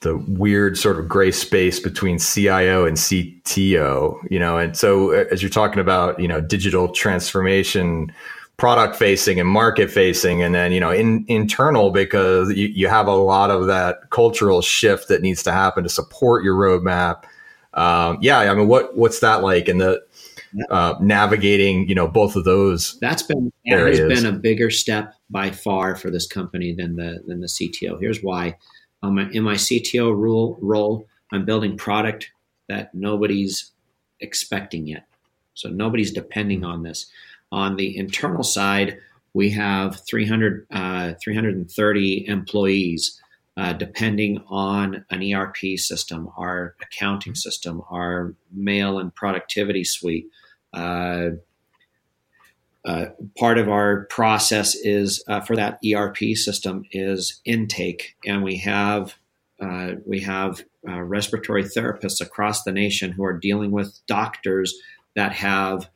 the 0.00 0.16
weird 0.16 0.76
sort 0.76 0.98
of 0.98 1.08
gray 1.08 1.30
space 1.30 1.80
between 1.80 2.18
CIO 2.18 2.86
and 2.86 2.96
CTO. 2.96 4.18
You 4.30 4.38
know, 4.38 4.58
and 4.58 4.76
so 4.76 5.12
uh, 5.12 5.24
as 5.30 5.42
you're 5.42 5.50
talking 5.50 5.80
about, 5.80 6.20
you 6.20 6.28
know, 6.28 6.40
digital 6.40 6.88
transformation 6.88 8.12
product 8.56 8.96
facing 8.96 9.40
and 9.40 9.48
market 9.48 9.90
facing 9.90 10.42
and 10.42 10.54
then 10.54 10.70
you 10.72 10.80
know 10.80 10.90
in, 10.90 11.24
internal 11.28 11.90
because 11.90 12.52
you, 12.52 12.68
you 12.68 12.86
have 12.86 13.06
a 13.06 13.14
lot 13.14 13.50
of 13.50 13.66
that 13.66 14.10
cultural 14.10 14.62
shift 14.62 15.08
that 15.08 15.22
needs 15.22 15.42
to 15.42 15.52
happen 15.52 15.82
to 15.82 15.88
support 15.88 16.44
your 16.44 16.54
roadmap. 16.54 17.24
Um, 17.74 18.18
yeah 18.20 18.38
i 18.38 18.54
mean 18.54 18.68
what 18.68 18.96
what's 18.96 19.18
that 19.20 19.42
like 19.42 19.68
in 19.68 19.78
the 19.78 20.00
uh, 20.70 20.94
navigating 21.00 21.88
you 21.88 21.94
know 21.96 22.06
both 22.06 22.36
of 22.36 22.44
those 22.44 22.96
that's 23.00 23.24
been 23.24 23.52
that 23.66 23.80
has 23.80 23.98
been 23.98 24.26
a 24.26 24.38
bigger 24.38 24.70
step 24.70 25.12
by 25.28 25.50
far 25.50 25.96
for 25.96 26.10
this 26.10 26.28
company 26.28 26.72
than 26.72 26.94
the 26.94 27.24
than 27.26 27.40
the 27.40 27.48
cto 27.48 27.98
here's 28.00 28.22
why. 28.22 28.56
Um, 29.02 29.18
in 29.18 29.42
my 29.42 29.54
cto 29.54 30.16
rule 30.16 30.56
role 30.62 31.08
i'm 31.32 31.44
building 31.44 31.76
product 31.76 32.30
that 32.68 32.94
nobody's 32.94 33.72
expecting 34.20 34.86
yet. 34.86 35.06
So 35.54 35.68
nobody's 35.68 36.12
depending 36.12 36.64
on 36.64 36.82
this 36.82 37.06
on 37.52 37.76
the 37.76 37.96
internal 37.96 38.42
side, 38.42 38.98
we 39.34 39.50
have 39.50 40.00
300, 40.08 40.66
uh, 40.70 41.14
330 41.22 42.26
employees, 42.28 43.20
uh, 43.56 43.72
depending 43.72 44.42
on 44.48 45.04
an 45.10 45.32
ERP 45.32 45.76
system, 45.76 46.30
our 46.36 46.76
accounting 46.80 47.34
system, 47.34 47.82
our 47.90 48.34
mail 48.52 48.98
and 48.98 49.14
productivity 49.14 49.84
suite. 49.84 50.26
Uh, 50.72 51.30
uh 52.84 53.06
part 53.38 53.56
of 53.56 53.68
our 53.68 54.04
process 54.06 54.74
is 54.74 55.24
uh, 55.28 55.40
for 55.40 55.56
that 55.56 55.78
ERP 55.84 56.18
system 56.34 56.84
is 56.90 57.40
intake, 57.44 58.16
and 58.26 58.42
we 58.42 58.56
have 58.56 59.14
uh, 59.60 59.92
we 60.04 60.20
have 60.20 60.64
respiratory 60.84 61.64
therapists 61.64 62.20
across 62.20 62.64
the 62.64 62.72
nation 62.72 63.12
who 63.12 63.24
are 63.24 63.38
dealing 63.38 63.70
with 63.70 63.98
doctors 64.06 64.74
that 65.14 65.32
have 65.32 65.88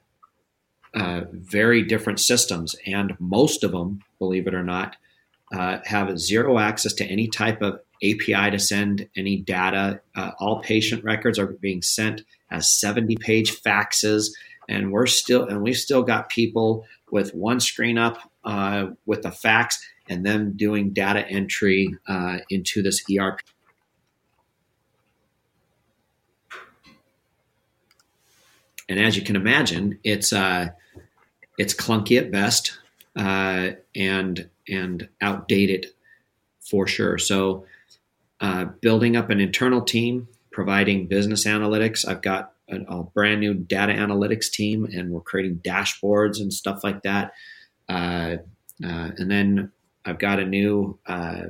uh, 0.98 1.24
very 1.32 1.82
different 1.82 2.20
systems, 2.20 2.74
and 2.86 3.14
most 3.18 3.62
of 3.62 3.72
them, 3.72 4.02
believe 4.18 4.46
it 4.46 4.54
or 4.54 4.64
not, 4.64 4.96
uh, 5.52 5.78
have 5.84 6.18
zero 6.18 6.58
access 6.58 6.92
to 6.94 7.04
any 7.04 7.28
type 7.28 7.62
of 7.62 7.80
API 8.02 8.50
to 8.50 8.58
send 8.58 9.08
any 9.16 9.36
data. 9.36 10.00
Uh, 10.14 10.32
all 10.38 10.60
patient 10.60 11.04
records 11.04 11.38
are 11.38 11.46
being 11.46 11.82
sent 11.82 12.22
as 12.50 12.72
70 12.72 13.16
page 13.16 13.60
faxes, 13.62 14.30
and 14.68 14.92
we're 14.92 15.06
still 15.06 15.44
and 15.44 15.62
we've 15.62 15.76
still 15.76 16.02
got 16.02 16.28
people 16.28 16.86
with 17.10 17.34
one 17.34 17.60
screen 17.60 17.96
up 17.96 18.18
uh, 18.44 18.86
with 19.06 19.22
the 19.22 19.30
fax 19.30 19.82
and 20.08 20.24
them 20.24 20.52
doing 20.56 20.90
data 20.90 21.26
entry 21.28 21.94
uh, 22.06 22.38
into 22.50 22.82
this 22.82 23.02
ERP. 23.10 23.40
And 28.88 28.98
as 28.98 29.16
you 29.16 29.22
can 29.22 29.36
imagine, 29.36 29.98
it's 30.02 30.32
uh, 30.32 30.68
it's 31.58 31.74
clunky 31.74 32.16
at 32.16 32.30
best 32.30 32.78
uh, 33.16 33.70
and 33.94 34.48
and 34.68 35.08
outdated 35.20 35.86
for 36.60 36.86
sure. 36.86 37.18
So, 37.18 37.66
uh, 38.40 38.66
building 38.80 39.16
up 39.16 39.30
an 39.30 39.40
internal 39.40 39.82
team, 39.82 40.28
providing 40.52 41.08
business 41.08 41.46
analytics. 41.46 42.06
I've 42.06 42.22
got 42.22 42.52
a, 42.70 42.76
a, 42.88 43.02
brand 43.02 43.40
new 43.40 43.54
data 43.54 43.92
analytics 43.92 44.50
team, 44.50 44.84
and 44.84 45.10
we're 45.10 45.20
creating 45.20 45.56
dashboards 45.56 46.40
and 46.40 46.52
stuff 46.52 46.84
like 46.84 47.02
that. 47.02 47.32
Uh, 47.88 48.36
uh 48.84 49.10
and 49.16 49.30
then 49.30 49.72
I've 50.04 50.18
got 50.18 50.38
a 50.38 50.44
new 50.44 50.98
uh, 51.06 51.42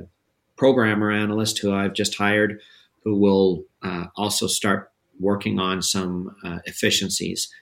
programmer 0.55 1.11
analyst 1.11 1.59
who 1.59 1.73
I've 1.73 1.93
just 1.93 2.15
hired, 2.15 2.61
who 3.03 3.15
will 3.15 3.65
uh, 3.83 4.05
also 4.15 4.47
start 4.47 4.91
working 5.19 5.59
on 5.59 5.81
some 5.81 6.33
efficiencies 6.65 7.53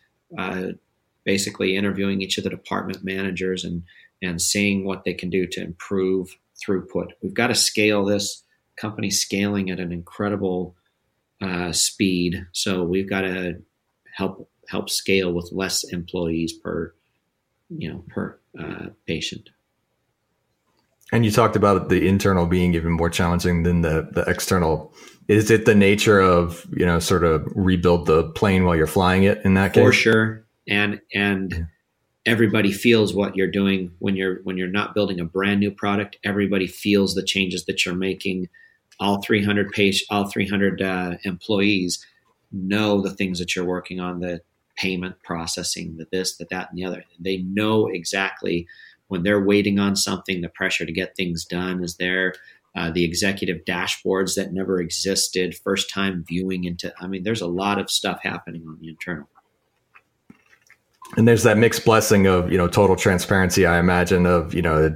basically 1.27 1.75
interviewing 1.75 2.22
each 2.22 2.38
of 2.38 2.46
the 2.46 2.50
department 2.50 3.03
managers 3.03 3.63
and 3.63 3.84
and 4.24 4.41
seeing 4.41 4.84
what 4.84 5.03
they 5.03 5.13
can 5.13 5.29
do 5.29 5.46
to 5.46 5.62
improve 5.62 6.36
throughput. 6.60 7.10
We've 7.22 7.36
got 7.36 7.48
to 7.48 7.55
scale 7.55 8.03
this 8.03 8.43
company 8.77 9.12
scaling 9.12 9.69
at 9.69 9.79
an 9.79 9.91
incredible 9.91 10.75
uh, 11.39 11.72
speed, 11.72 12.48
so 12.53 12.84
we've 12.84 13.10
got 13.10 13.22
to 13.22 13.62
help 14.15 14.50
help 14.69 14.89
scale 14.89 15.31
with 15.34 15.51
less 15.51 15.84
employees 15.84 16.53
per 16.53 16.96
you 17.69 17.91
know 17.91 18.03
per 18.07 18.39
uh, 18.60 18.88
patient. 19.05 19.50
And 21.12 21.24
you 21.24 21.31
talked 21.31 21.55
about 21.55 21.89
the 21.89 22.07
internal 22.07 22.48
being 22.48 22.74
even 22.74 22.93
more 22.93 23.10
challenging 23.10 23.63
than 23.63 23.81
the 23.81 24.07
the 24.13 24.22
external. 24.22 24.93
Is 25.27 25.51
it 25.51 25.65
the 25.65 25.75
nature 25.75 26.22
of 26.22 26.65
you 26.72 26.86
know 26.86 27.00
sort 27.00 27.25
of 27.25 27.46
rebuild 27.53 28.05
the 28.05 28.29
plane 28.31 28.63
while 28.63 28.77
you're 28.77 28.88
flying 28.88 29.24
it 29.24 29.41
in 29.43 29.55
that 29.55 29.74
case? 29.74 29.84
For 29.84 29.91
sure, 29.91 30.46
and 30.67 31.01
and 31.13 31.67
everybody 32.27 32.71
feels 32.71 33.13
what 33.13 33.36
you're 33.36 33.50
doing 33.50 33.91
when 34.00 34.15
you're 34.15 34.41
when 34.43 34.57
you're 34.57 34.67
not 34.67 34.93
building 34.93 35.19
a 35.19 35.25
brand 35.25 35.59
new 35.59 35.71
product. 35.71 36.17
Everybody 36.24 36.67
feels 36.67 37.15
the 37.15 37.24
changes 37.24 37.65
that 37.65 37.86
you're 37.86 37.95
making. 37.95 38.50
All 39.00 39.21
300 39.21 39.71
page 39.71 40.03
all 40.09 40.27
300 40.27 40.81
uh, 40.81 41.17
employees 41.24 42.05
know 42.51 43.01
the 43.01 43.13
things 43.13 43.39
that 43.39 43.55
you're 43.55 43.65
working 43.65 44.00
on 44.00 44.19
the 44.19 44.41
payment 44.75 45.15
processing 45.24 45.97
the 45.97 46.07
this 46.12 46.38
the 46.38 46.45
that 46.51 46.69
and 46.69 46.77
the 46.77 46.86
other. 46.86 47.03
They 47.19 47.38
know 47.38 47.88
exactly 47.88 48.67
when 49.07 49.24
they're 49.24 49.43
waiting 49.43 49.79
on 49.79 49.95
something 49.95 50.41
the 50.41 50.50
pressure 50.50 50.86
to 50.86 50.91
get 50.91 51.15
things 51.15 51.45
done 51.45 51.83
is 51.83 51.95
there. 51.95 52.33
Uh, 52.75 52.91
the 52.91 53.03
executive 53.03 53.65
dashboards 53.65 54.36
that 54.36 54.53
never 54.53 54.79
existed 54.79 55.55
first 55.63 55.89
time 55.89 56.24
viewing 56.27 56.63
into 56.63 56.93
i 57.01 57.07
mean 57.07 57.24
there's 57.24 57.41
a 57.41 57.47
lot 57.47 57.79
of 57.79 57.89
stuff 57.89 58.19
happening 58.21 58.63
on 58.67 58.77
the 58.79 58.88
internal 58.88 59.27
and 61.15 61.27
there's 61.27 61.43
that 61.43 61.57
mixed 61.57 61.85
blessing 61.85 62.27
of 62.27 62.51
you 62.51 62.57
know 62.57 62.67
total 62.67 62.95
transparency 62.95 63.65
i 63.65 63.79
imagine 63.79 64.25
of 64.25 64.53
you 64.53 64.61
know 64.61 64.89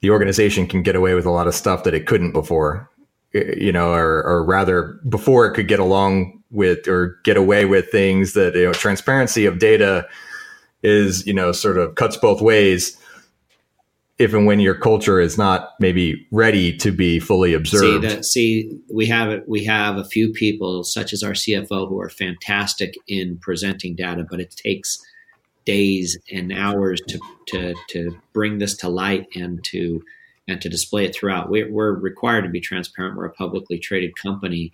the 0.00 0.10
organization 0.10 0.66
can 0.66 0.82
get 0.82 0.94
away 0.94 1.14
with 1.14 1.26
a 1.26 1.30
lot 1.30 1.46
of 1.46 1.54
stuff 1.54 1.84
that 1.84 1.94
it 1.94 2.06
couldn't 2.06 2.32
before 2.32 2.88
you 3.32 3.72
know 3.72 3.92
or, 3.92 4.22
or 4.24 4.44
rather 4.44 5.00
before 5.08 5.46
it 5.46 5.54
could 5.54 5.68
get 5.68 5.80
along 5.80 6.42
with 6.50 6.86
or 6.86 7.18
get 7.24 7.36
away 7.36 7.64
with 7.64 7.90
things 7.90 8.34
that 8.34 8.54
you 8.54 8.64
know 8.64 8.72
transparency 8.72 9.46
of 9.46 9.58
data 9.58 10.06
is 10.82 11.26
you 11.26 11.34
know 11.34 11.52
sort 11.52 11.76
of 11.76 11.94
cuts 11.96 12.16
both 12.16 12.40
ways 12.40 12.96
if 14.18 14.32
and 14.32 14.46
when 14.46 14.60
your 14.60 14.74
culture 14.74 15.20
is 15.20 15.36
not 15.36 15.74
maybe 15.78 16.26
ready 16.30 16.74
to 16.78 16.90
be 16.90 17.20
fully 17.20 17.52
observed. 17.52 18.02
See, 18.02 18.08
that, 18.08 18.24
see, 18.24 18.80
we 18.90 19.06
have 19.06 19.42
we 19.46 19.64
have 19.64 19.96
a 19.96 20.04
few 20.04 20.32
people, 20.32 20.84
such 20.84 21.12
as 21.12 21.22
our 21.22 21.32
CFO, 21.32 21.88
who 21.88 22.00
are 22.00 22.08
fantastic 22.08 22.94
in 23.06 23.38
presenting 23.38 23.94
data, 23.94 24.26
but 24.28 24.40
it 24.40 24.56
takes 24.56 25.04
days 25.66 26.16
and 26.32 26.52
hours 26.52 27.00
to, 27.08 27.20
to, 27.48 27.74
to 27.90 28.18
bring 28.32 28.58
this 28.58 28.76
to 28.78 28.88
light 28.88 29.26
and 29.34 29.62
to 29.64 30.02
and 30.48 30.62
to 30.62 30.68
display 30.68 31.04
it 31.04 31.14
throughout. 31.14 31.50
We're, 31.50 31.70
we're 31.70 31.92
required 31.92 32.42
to 32.42 32.48
be 32.48 32.60
transparent. 32.60 33.16
We're 33.16 33.26
a 33.26 33.32
publicly 33.32 33.78
traded 33.78 34.16
company, 34.16 34.72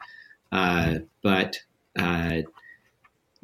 uh, 0.53 0.99
but 1.23 1.63
uh, 1.99 2.43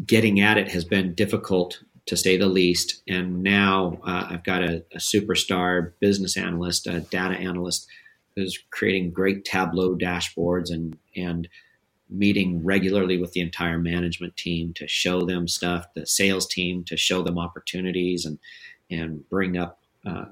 getting 0.04 0.40
at 0.40 0.58
it 0.58 0.70
has 0.70 0.84
been 0.84 1.14
difficult 1.14 1.82
to 2.06 2.16
say 2.16 2.36
the 2.36 2.46
least. 2.46 3.02
And 3.08 3.42
now 3.42 3.98
uh, 4.04 4.28
I've 4.30 4.44
got 4.44 4.62
a, 4.62 4.84
a, 4.92 4.98
superstar 4.98 5.92
business 6.00 6.36
analyst, 6.36 6.86
a 6.86 7.00
data 7.00 7.36
analyst, 7.36 7.86
who's 8.34 8.58
creating 8.70 9.10
great 9.10 9.44
Tableau 9.44 9.96
dashboards 9.96 10.70
and 10.70 10.96
and 11.16 11.48
meeting 12.10 12.64
regularly 12.64 13.18
with 13.18 13.32
the 13.32 13.40
entire 13.40 13.78
management 13.78 14.36
team 14.36 14.72
to 14.74 14.88
show 14.88 15.22
them 15.22 15.46
stuff, 15.46 15.86
the 15.94 16.06
sales 16.06 16.46
team 16.46 16.84
to 16.84 16.96
show 16.96 17.22
them 17.22 17.38
opportunities 17.38 18.24
and 18.24 18.38
and 18.90 19.28
bring 19.28 19.58
up 19.58 19.80
uh, 20.06 20.24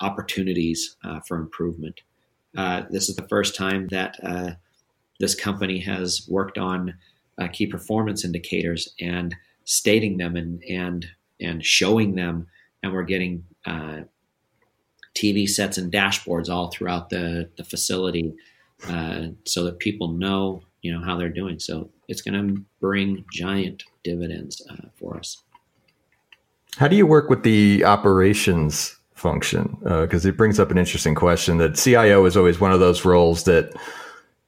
opportunities 0.00 0.96
uh, 1.04 1.20
for 1.20 1.36
improvement. 1.36 2.00
Uh, 2.56 2.82
this 2.90 3.08
is 3.08 3.16
the 3.16 3.26
first 3.28 3.56
time 3.56 3.88
that 3.88 4.16
uh, 4.22 4.52
this 5.18 5.34
company 5.34 5.78
has 5.80 6.26
worked 6.28 6.58
on 6.58 6.94
uh, 7.38 7.48
key 7.48 7.66
performance 7.66 8.24
indicators, 8.24 8.94
and 9.00 9.34
stating 9.64 10.18
them 10.18 10.36
and 10.36 10.62
and 10.64 11.06
and 11.40 11.64
showing 11.64 12.14
them, 12.14 12.46
and 12.82 12.92
we're 12.92 13.02
getting 13.02 13.44
uh, 13.66 14.02
TV 15.16 15.48
sets 15.48 15.78
and 15.78 15.92
dashboards 15.92 16.48
all 16.48 16.70
throughout 16.70 17.10
the 17.10 17.50
the 17.56 17.64
facility, 17.64 18.32
so 19.44 19.64
that 19.64 19.78
people 19.80 20.08
know 20.08 20.62
you 20.84 20.92
know 20.92 21.02
how 21.02 21.16
they're 21.16 21.30
doing. 21.30 21.58
So 21.58 21.88
it's 22.08 22.20
going 22.20 22.34
to 22.34 22.62
bring 22.78 23.24
giant 23.32 23.84
dividends 24.04 24.60
uh, 24.70 24.88
for 24.96 25.16
us. 25.16 25.42
How 26.76 26.88
do 26.88 26.94
you 26.94 27.06
work 27.06 27.30
with 27.30 27.42
the 27.42 27.84
operations 27.84 28.96
function? 29.14 29.78
Because 29.80 30.26
uh, 30.26 30.28
it 30.28 30.36
brings 30.36 30.60
up 30.60 30.70
an 30.70 30.76
interesting 30.76 31.14
question. 31.14 31.56
That 31.56 31.76
CIO 31.76 32.26
is 32.26 32.36
always 32.36 32.60
one 32.60 32.72
of 32.72 32.80
those 32.80 33.04
roles 33.04 33.44
that 33.44 33.72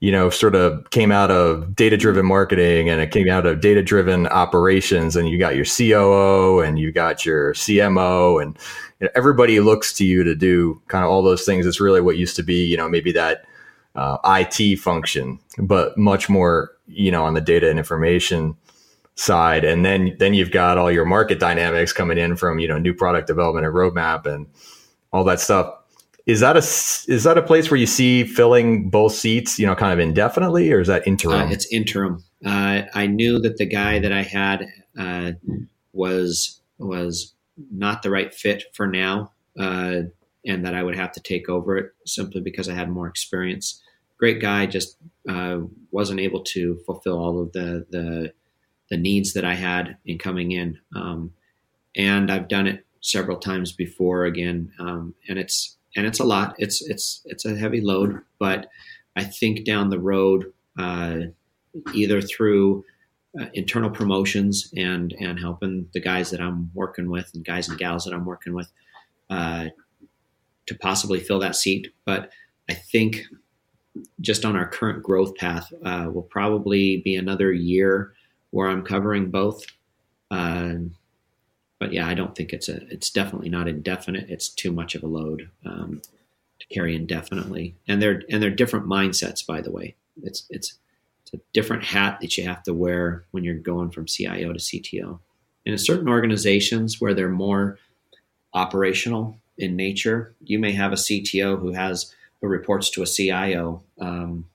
you 0.00 0.12
know, 0.12 0.28
sort 0.28 0.55
of 0.55 0.90
came 0.90 1.11
out 1.11 1.31
of 1.31 1.75
data 1.75 1.97
driven 1.97 2.26
marketing 2.26 2.90
and 2.90 3.00
it 3.00 3.11
came 3.11 3.31
out 3.31 3.47
of 3.47 3.62
data 3.62 3.83
driven 3.83 4.26
operations. 4.26 5.16
And 5.16 5.26
you 5.26 5.38
got 5.38 5.57
your 5.57 5.64
COO 5.64 6.61
and 6.61 6.78
you 6.78 6.93
got 6.93 7.25
your 7.25 7.55
CMO, 7.55 8.43
and 8.43 8.59
you 9.00 9.07
know, 9.07 9.11
everybody 9.14 9.59
looks 9.61 9.95
to 9.95 10.05
you 10.05 10.23
to 10.23 10.35
do 10.35 10.81
kind 10.88 11.02
of 11.02 11.11
all 11.11 11.23
those 11.23 11.47
things. 11.47 11.64
It's 11.64 11.81
really 11.81 12.02
what 12.02 12.19
used 12.19 12.37
to 12.37 12.43
be, 12.43 12.62
you 12.66 12.76
know, 12.76 12.90
maybe 12.90 13.11
that 13.12 13.47
uh, 13.97 14.19
IT 14.25 14.79
function, 14.79 15.38
but 15.59 15.97
much 15.97 16.29
more, 16.29 16.73
you 16.87 17.11
know, 17.11 17.25
on 17.25 17.35
the 17.35 17.41
data 17.41 17.69
and 17.69 17.79
information 17.79 18.57
side. 19.15 19.65
And 19.65 19.85
then 19.85 20.17
then 20.19 20.35
you've 20.35 20.50
got 20.50 20.79
all 20.79 20.91
your 20.91 21.05
market 21.05 21.41
dynamics 21.41 21.93
coming 21.93 22.19
in 22.19 22.37
from 22.37 22.59
you 22.59 22.69
know 22.69 22.79
new 22.79 22.95
product 22.95 23.26
development 23.26 23.67
and 23.67 23.75
roadmap 23.75 24.26
and 24.26 24.47
all 25.12 25.25
that 25.25 25.41
stuff 25.41 25.75
is 26.26 26.41
that 26.41 26.57
a 26.57 26.59
is 26.59 27.23
that 27.23 27.38
a 27.38 27.43
place 27.43 27.71
where 27.71 27.79
you 27.79 27.87
see 27.87 28.25
filling 28.25 28.91
both 28.91 29.12
seats, 29.12 29.59
you 29.59 29.67
know, 29.67 29.76
kind 29.76 29.93
of 29.93 30.00
indefinitely, 30.00 30.73
or 30.73 30.81
is 30.81 30.88
that 30.88 31.07
interim? 31.07 31.49
Uh, 31.49 31.53
it's 31.53 31.73
interim. 31.73 32.23
Uh, 32.45 32.83
I 32.95 33.07
knew 33.07 33.38
that 33.38 33.59
the 33.59 33.67
guy 33.67 34.00
that 34.00 34.12
I 34.12 34.23
had 34.23 34.67
uh, 34.99 35.33
was 35.93 36.61
was 36.79 37.33
not 37.71 38.03
the 38.03 38.11
right 38.11 38.35
fit 38.35 38.65
for 38.75 38.88
now, 38.88 39.33
uh, 39.59 40.03
and 40.45 40.65
that 40.65 40.75
I 40.75 40.83
would 40.83 40.97
have 40.97 41.12
to 41.12 41.21
take 41.21 41.49
over 41.49 41.76
it 41.76 41.93
simply 42.07 42.41
because 42.41 42.69
I 42.69 42.75
had 42.75 42.91
more 42.91 43.07
experience. 43.07 43.81
Great 44.19 44.41
guy, 44.41 44.67
just 44.67 44.97
uh, 45.29 45.59
wasn't 45.91 46.21
able 46.21 46.43
to 46.43 46.79
fulfill 46.87 47.19
all 47.19 47.43
of 47.43 47.53
the 47.53 47.87
the, 47.91 48.33
the 48.91 48.97
needs 48.97 49.33
that 49.35 49.45
I 49.45 49.55
had 49.55 49.97
in 50.07 50.19
coming 50.19 50.53
in. 50.53 50.79
Um, 50.95 51.33
and 51.97 52.31
I've 52.31 52.49
done 52.49 52.67
it 52.67 52.85
several 53.01 53.39
times 53.39 53.73
before 53.73 54.25
again, 54.25 54.73
um, 54.79 55.15
and 55.29 55.39
it's 55.39 55.77
and 55.97 56.07
it's 56.07 56.21
a 56.21 56.25
lot. 56.25 56.55
It's 56.59 56.83
it's 56.83 57.23
it's 57.25 57.45
a 57.45 57.57
heavy 57.57 57.81
load, 57.81 58.21
but 58.39 58.69
I 59.17 59.25
think 59.25 59.65
down 59.65 59.91
the 59.91 59.99
road, 59.99 60.53
uh, 60.79 61.19
either 61.95 62.21
through 62.21 62.85
uh, 63.41 63.47
internal 63.55 63.91
promotions 63.91 64.73
and 64.77 65.15
and 65.21 65.39
helping 65.39 65.89
the 65.93 66.01
guys 66.01 66.31
that 66.31 66.41
I'm 66.41 66.71
working 66.75 67.11
with 67.11 67.31
and 67.35 67.45
guys 67.45 67.69
and 67.69 67.79
gals 67.79 68.05
that 68.05 68.15
I'm 68.15 68.27
working 68.27 68.55
with 68.55 68.71
uh, 69.31 69.67
to 70.67 70.75
possibly 70.75 71.21
fill 71.21 71.41
that 71.41 71.57
seat. 71.57 71.89
But 72.05 72.31
I 72.69 72.75
think 72.75 73.23
just 74.21 74.45
on 74.45 74.57
our 74.57 74.67
current 74.67 75.03
growth 75.03 75.35
path, 75.37 75.73
uh, 75.85 76.09
will 76.12 76.23
probably 76.23 76.99
be 76.99 77.17
another 77.17 77.53
year 77.53 78.12
where 78.50 78.69
I'm 78.69 78.83
covering 78.83 79.31
both. 79.31 79.65
Uh, 80.31 80.75
but 81.79 81.93
yeah, 81.93 82.07
I 82.07 82.15
don't 82.15 82.35
think 82.35 82.53
it's 82.53 82.69
a. 82.69 82.87
It's 82.91 83.11
definitely 83.11 83.50
not 83.50 83.69
indefinite. 83.69 84.31
It's 84.31 84.49
too 84.49 84.73
much 84.73 84.95
of 84.95 85.03
a 85.03 85.07
load 85.07 85.50
um, 85.65 86.00
to 86.59 86.67
carry 86.69 86.95
indefinitely, 86.95 87.75
and 87.87 88.00
they're 88.00 88.23
and 88.31 88.43
they're 88.43 88.50
different 88.50 88.87
mindsets. 88.87 89.47
By 89.47 89.61
the 89.61 89.71
way, 89.71 89.95
it's 90.23 90.47
it's 90.49 90.79
it's 91.23 91.35
a 91.35 91.45
different 91.53 91.85
hat 91.85 92.19
that 92.21 92.37
you 92.38 92.45
have 92.45 92.62
to 92.62 92.73
wear 92.73 93.25
when 93.33 93.45
you're 93.45 93.55
going 93.55 93.91
from 93.91 94.07
CIO 94.07 94.53
to 94.53 94.59
CTO. 94.59 95.19
And 95.67 95.73
in 95.73 95.79
certain 95.79 96.09
organizations 96.09 97.00
where 97.00 97.15
they're 97.15 97.29
more 97.29 97.79
operational 98.55 99.37
in 99.59 99.75
nature, 99.75 100.35
you 100.43 100.59
may 100.59 100.73
have 100.73 100.93
a 100.93 100.97
CTO 100.97 101.59
who 101.59 101.73
has 101.73 102.15
who 102.41 102.49
reports 102.49 102.91
to 102.91 103.03
a 103.03 103.07
CIO. 103.07 103.83
Um, 104.01 104.47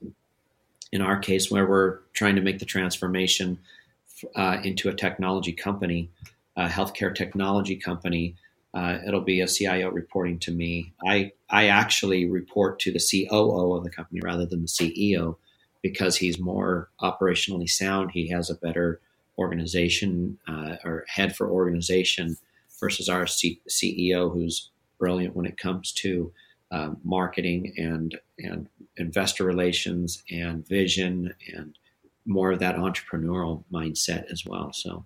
in 0.91 1.01
our 1.01 1.19
case, 1.19 1.49
where 1.49 1.67
we're 1.67 1.99
trying 2.13 2.35
to 2.35 2.41
make 2.41 2.59
the 2.59 2.65
transformation 2.65 3.59
uh, 4.35 4.57
into 4.63 4.89
a 4.89 4.93
technology 4.93 5.53
company, 5.53 6.09
a 6.55 6.67
healthcare 6.67 7.13
technology 7.13 7.75
company, 7.75 8.35
uh, 8.73 8.99
it'll 9.05 9.21
be 9.21 9.41
a 9.41 9.47
CIO 9.47 9.89
reporting 9.89 10.39
to 10.39 10.51
me. 10.51 10.93
I 11.05 11.31
I 11.49 11.67
actually 11.67 12.25
report 12.29 12.79
to 12.81 12.91
the 12.91 12.99
COO 12.99 13.75
of 13.75 13.83
the 13.83 13.89
company 13.89 14.21
rather 14.23 14.45
than 14.45 14.61
the 14.61 14.67
CEO 14.67 15.37
because 15.81 16.17
he's 16.17 16.39
more 16.39 16.89
operationally 17.01 17.69
sound. 17.69 18.11
He 18.11 18.29
has 18.29 18.49
a 18.49 18.55
better 18.55 19.01
organization 19.37 20.37
uh, 20.47 20.75
or 20.85 21.05
head 21.07 21.35
for 21.35 21.49
organization 21.49 22.37
versus 22.79 23.09
our 23.09 23.27
C- 23.27 23.61
CEO 23.69 24.31
who's 24.31 24.69
brilliant 24.99 25.35
when 25.35 25.45
it 25.45 25.57
comes 25.57 25.91
to 25.93 26.31
uh, 26.71 26.91
marketing 27.03 27.73
and 27.77 28.17
and 28.39 28.67
investor 28.97 29.43
relations 29.43 30.23
and 30.31 30.67
vision 30.67 31.33
and 31.53 31.77
more 32.25 32.51
of 32.51 32.59
that 32.59 32.75
entrepreneurial 32.75 33.63
mindset 33.71 34.31
as 34.31 34.45
well. 34.45 34.71
So. 34.73 35.05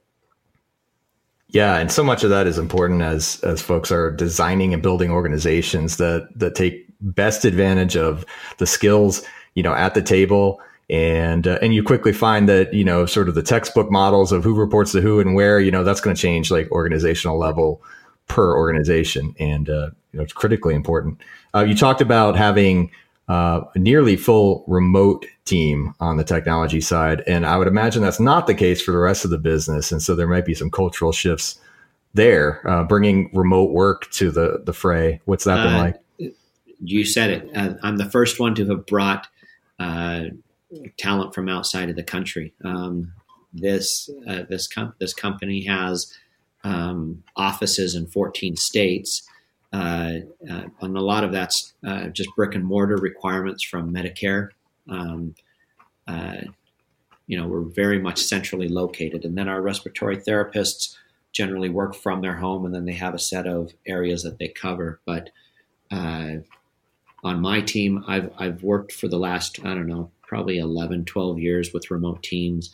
Yeah, 1.50 1.78
and 1.78 1.92
so 1.92 2.04
much 2.04 2.24
of 2.24 2.30
that 2.32 2.48
is 2.48 2.58
important 2.58 3.02
as 3.02 3.40
as 3.44 3.62
folks 3.62 3.92
are 3.92 4.12
designing 4.12 4.74
and 4.74 4.82
building 4.82 5.12
organizations 5.12 5.98
that 5.98 6.28
that 6.36 6.56
take 6.56 6.86
best 7.02 7.46
advantage 7.46 7.96
of 7.96 8.26
the 8.58 8.66
skills 8.66 9.24
you 9.54 9.64
know 9.64 9.74
at 9.74 9.94
the 9.94 10.02
table. 10.02 10.60
And 10.88 11.48
uh, 11.48 11.58
and 11.64 11.74
you 11.74 11.82
quickly 11.82 12.14
find 12.14 12.48
that 12.48 12.74
you 12.74 12.84
know 12.84 13.06
sort 13.06 13.28
of 13.28 13.36
the 13.36 13.42
textbook 13.42 13.90
models 13.90 14.32
of 14.32 14.44
who 14.44 14.54
reports 14.54 14.92
to 14.92 15.02
who 15.02 15.20
and 15.20 15.34
where 15.34 15.60
you 15.60 15.72
know 15.72 15.84
that's 15.84 16.02
going 16.02 16.16
to 16.16 16.22
change 16.22 16.52
like 16.52 16.70
organizational 16.72 17.40
level 17.40 17.82
per 18.28 18.56
organization. 18.56 19.36
And 19.40 19.70
uh, 19.70 19.90
you 20.16 20.20
know 20.20 20.24
it's 20.24 20.34
critically 20.34 20.74
important 20.74 21.22
uh, 21.54 21.60
you 21.60 21.76
talked 21.76 22.02
about 22.02 22.38
having 22.38 22.90
uh, 23.28 23.62
a 23.74 23.80
nearly 23.80 24.16
full 24.16 24.64
remote 24.68 25.26
team 25.46 25.94
on 26.00 26.18
the 26.18 26.24
technology 26.24 26.82
side. 26.82 27.24
And 27.26 27.46
I 27.46 27.58
would 27.58 27.68
imagine 27.68 28.02
that's 28.02 28.20
not 28.20 28.48
the 28.48 28.54
case 28.54 28.82
for 28.82 28.92
the 28.92 28.98
rest 28.98 29.26
of 29.26 29.32
the 29.32 29.38
business. 29.38 29.92
And 29.92 30.02
so 30.02 30.16
there 30.16 30.28
might 30.28 30.46
be 30.46 30.54
some 30.54 30.70
cultural 30.70 31.12
shifts 31.12 31.60
there, 32.14 32.68
uh, 32.70 32.84
bringing 32.84 33.30
remote 33.34 33.72
work 33.72 34.10
to 34.12 34.32
the, 34.32 34.62
the 34.64 34.74
fray. 34.74 35.22
What's 35.26 35.44
that 35.46 35.64
been 35.64 35.74
uh, 35.74 35.78
like? 35.78 36.34
You 36.80 37.06
said 37.06 37.30
it. 37.32 37.50
Uh, 37.56 37.74
I'm 37.82 37.98
the 37.98 38.10
first 38.10 38.40
one 38.40 38.54
to 38.56 38.66
have 38.68 38.86
brought 38.86 39.28
uh, 39.80 40.26
talent 40.98 41.34
from 41.34 41.50
outside 41.50 41.90
of 41.90 41.96
the 41.96 42.04
country. 42.04 42.54
Um, 42.64 43.14
this 43.54 44.10
uh, 44.28 44.44
this 44.50 44.68
com- 44.68 44.94
this 45.00 45.14
company 45.14 45.64
has 45.64 46.14
um, 46.66 47.24
offices 47.38 47.96
in 47.96 48.08
14 48.08 48.58
states 48.58 49.26
uh, 49.74 50.20
uh, 50.50 50.64
and 50.82 50.98
a 50.98 51.02
lot 51.02 51.24
of 51.24 51.32
that's 51.32 51.74
uh, 51.86 52.08
just 52.08 52.30
brick 52.36 52.56
and 52.56 52.66
mortar 52.66 52.98
requirements 52.98 53.64
from 53.64 53.94
Medicare. 53.94 54.50
Um, 54.90 55.36
uh, 56.08 56.42
you 57.28 57.38
know, 57.38 57.48
we're 57.48 57.62
very 57.62 58.00
much 58.00 58.20
centrally 58.22 58.68
located, 58.68 59.26
and 59.26 59.38
then 59.38 59.50
our 59.50 59.62
respiratory 59.62 60.18
therapists 60.18 60.96
generally 61.32 61.70
work 61.70 61.96
from 61.96 62.22
their 62.22 62.36
home, 62.36 62.66
and 62.66 62.74
then 62.74 62.86
they 62.86 62.94
have 62.94 63.14
a 63.14 63.20
set 63.20 63.48
of 63.48 63.74
areas 63.86 64.24
that 64.24 64.38
they 64.38 64.48
cover. 64.48 65.02
But 65.06 65.32
uh, 65.92 66.38
on 67.24 67.42
my 67.42 67.62
team, 67.62 68.04
I've 68.08 68.32
I've 68.38 68.64
worked 68.64 68.92
for 68.92 69.08
the 69.08 69.18
last 69.18 69.60
I 69.66 69.74
don't 69.74 69.88
know 69.88 70.12
probably 70.22 70.58
11, 70.58 71.06
12 71.06 71.40
years 71.40 71.72
with 71.74 71.92
remote 71.92 72.24
teams, 72.24 72.72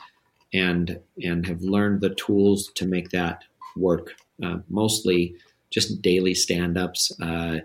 and 0.53 0.99
and 1.23 1.45
have 1.47 1.61
learned 1.61 2.01
the 2.01 2.15
tools 2.15 2.71
to 2.75 2.85
make 2.85 3.09
that 3.09 3.43
work. 3.75 4.13
Uh, 4.43 4.57
mostly 4.69 5.35
just 5.71 6.01
daily 6.01 6.35
stand-ups, 6.35 7.11
uh, 7.21 7.59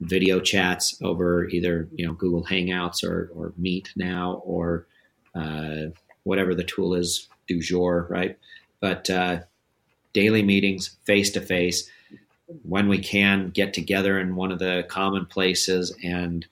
video 0.00 0.40
chats 0.40 0.96
over 1.02 1.48
either 1.48 1.88
you 1.92 2.06
know 2.06 2.12
Google 2.14 2.44
Hangouts 2.44 3.04
or 3.04 3.30
or 3.34 3.52
Meet 3.56 3.92
now 3.96 4.40
or 4.44 4.86
uh, 5.34 5.86
whatever 6.22 6.54
the 6.54 6.64
tool 6.64 6.94
is 6.94 7.28
du 7.48 7.60
jour, 7.60 8.06
right? 8.08 8.38
But 8.80 9.10
uh, 9.10 9.40
daily 10.12 10.42
meetings, 10.42 10.96
face 11.04 11.30
to 11.32 11.40
face, 11.40 11.90
when 12.62 12.88
we 12.88 12.98
can 12.98 13.50
get 13.50 13.74
together 13.74 14.18
in 14.18 14.36
one 14.36 14.52
of 14.52 14.58
the 14.58 14.84
common 14.88 15.26
places 15.26 15.94
and 16.02 16.46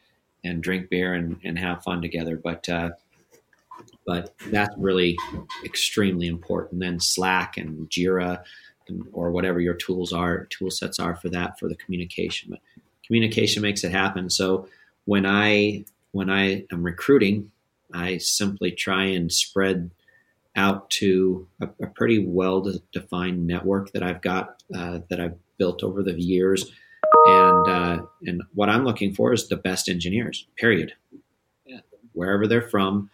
and 0.45 0.63
drink 0.63 0.89
beer 0.89 1.15
and, 1.15 1.39
and 1.45 1.59
have 1.59 1.83
fun 1.83 2.03
together. 2.03 2.37
But 2.37 2.69
uh, 2.69 2.91
but 4.07 4.35
that's 4.51 4.75
really 4.79 5.17
extremely 5.65 6.27
important. 6.29 6.81
Then 6.81 7.01
Slack 7.01 7.57
and 7.57 7.89
Jira 7.91 8.43
or 9.13 9.31
whatever 9.31 9.61
your 9.61 9.75
tools 9.75 10.13
are, 10.13 10.47
tool 10.47 10.71
sets 10.71 10.99
are 10.99 11.17
for 11.17 11.29
that 11.29 11.59
for 11.59 11.69
the 11.69 11.77
communication. 11.77 12.51
But 12.51 12.61
communication 13.07 13.63
makes 13.63 13.85
it 13.85 13.93
happen. 13.93 14.31
So 14.31 14.69
when 15.05 15.27
I 15.27 15.85
when 16.13 16.31
I 16.31 16.65
am 16.73 16.83
recruiting, 16.83 17.51
I 17.93 18.19
simply 18.19 18.73
try 18.73 19.05
and 19.05 19.33
spread 19.33 19.91
out 20.57 20.91
to 20.91 21.47
a, 21.61 21.69
a 21.83 21.87
pretty 21.87 22.27
well 22.27 22.75
defined 22.93 23.47
network 23.47 23.93
that 23.93 24.03
I've 24.03 24.21
got 24.21 24.63
uh, 24.75 25.01
that 25.09 25.21
I've 25.21 25.37
built 25.57 25.83
over 25.83 26.03
the 26.03 26.21
years, 26.21 26.71
and 27.27 27.69
uh, 27.69 28.03
and 28.27 28.43
what 28.55 28.69
I'm 28.69 28.85
looking 28.85 29.15
for 29.15 29.33
is 29.33 29.49
the 29.49 29.57
best 29.57 29.89
engineers. 29.89 30.47
Period. 30.57 30.93
Wherever 32.13 32.49
they're 32.49 32.63
from, 32.63 33.11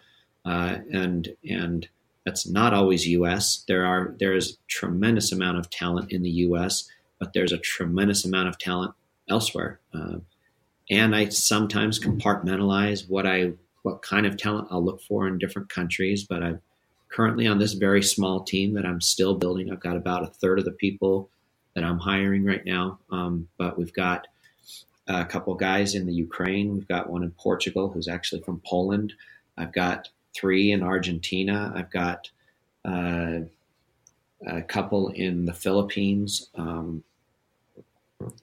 uh, 0.46 0.78
and 0.90 1.28
and 1.44 1.86
That's 2.24 2.48
not 2.48 2.72
always 2.72 3.06
U.S. 3.08 3.64
There 3.68 3.84
are 3.84 4.14
there 4.18 4.34
is 4.34 4.58
tremendous 4.66 5.32
amount 5.32 5.58
of 5.58 5.70
talent 5.70 6.10
in 6.10 6.22
the 6.22 6.30
U.S., 6.30 6.88
but 7.18 7.32
there's 7.32 7.52
a 7.52 7.58
tremendous 7.58 8.24
amount 8.24 8.48
of 8.48 8.58
talent 8.58 8.94
elsewhere. 9.28 9.80
Uh, 9.92 10.16
and 10.90 11.14
I 11.14 11.28
sometimes 11.28 12.00
compartmentalize 12.00 13.08
what 13.08 13.26
I 13.26 13.52
what 13.82 14.02
kind 14.02 14.26
of 14.26 14.36
talent 14.36 14.68
I'll 14.70 14.84
look 14.84 15.02
for 15.02 15.28
in 15.28 15.38
different 15.38 15.68
countries. 15.68 16.24
But 16.24 16.42
I'm 16.42 16.60
currently 17.10 17.46
on 17.46 17.58
this 17.58 17.74
very 17.74 18.02
small 18.02 18.42
team 18.42 18.74
that 18.74 18.86
I'm 18.86 19.00
still 19.00 19.34
building. 19.34 19.70
I've 19.70 19.80
got 19.80 19.96
about 19.96 20.24
a 20.24 20.28
third 20.28 20.58
of 20.58 20.64
the 20.64 20.72
people 20.72 21.28
that 21.74 21.84
I'm 21.84 21.98
hiring 21.98 22.44
right 22.44 22.64
now, 22.64 22.98
um, 23.10 23.48
but 23.58 23.76
we've 23.76 23.92
got 23.92 24.26
a 25.06 25.24
couple 25.24 25.54
guys 25.54 25.94
in 25.94 26.06
the 26.06 26.14
Ukraine. 26.14 26.74
We've 26.74 26.88
got 26.88 27.10
one 27.10 27.22
in 27.22 27.30
Portugal 27.32 27.90
who's 27.90 28.08
actually 28.08 28.42
from 28.42 28.62
Poland. 28.64 29.12
I've 29.56 29.72
got 29.72 30.08
three 30.34 30.72
in 30.72 30.82
Argentina. 30.82 31.72
I've 31.74 31.90
got 31.90 32.30
uh, 32.84 33.40
a 34.46 34.62
couple 34.62 35.08
in 35.08 35.46
the 35.46 35.54
Philippines, 35.54 36.50
um, 36.54 37.02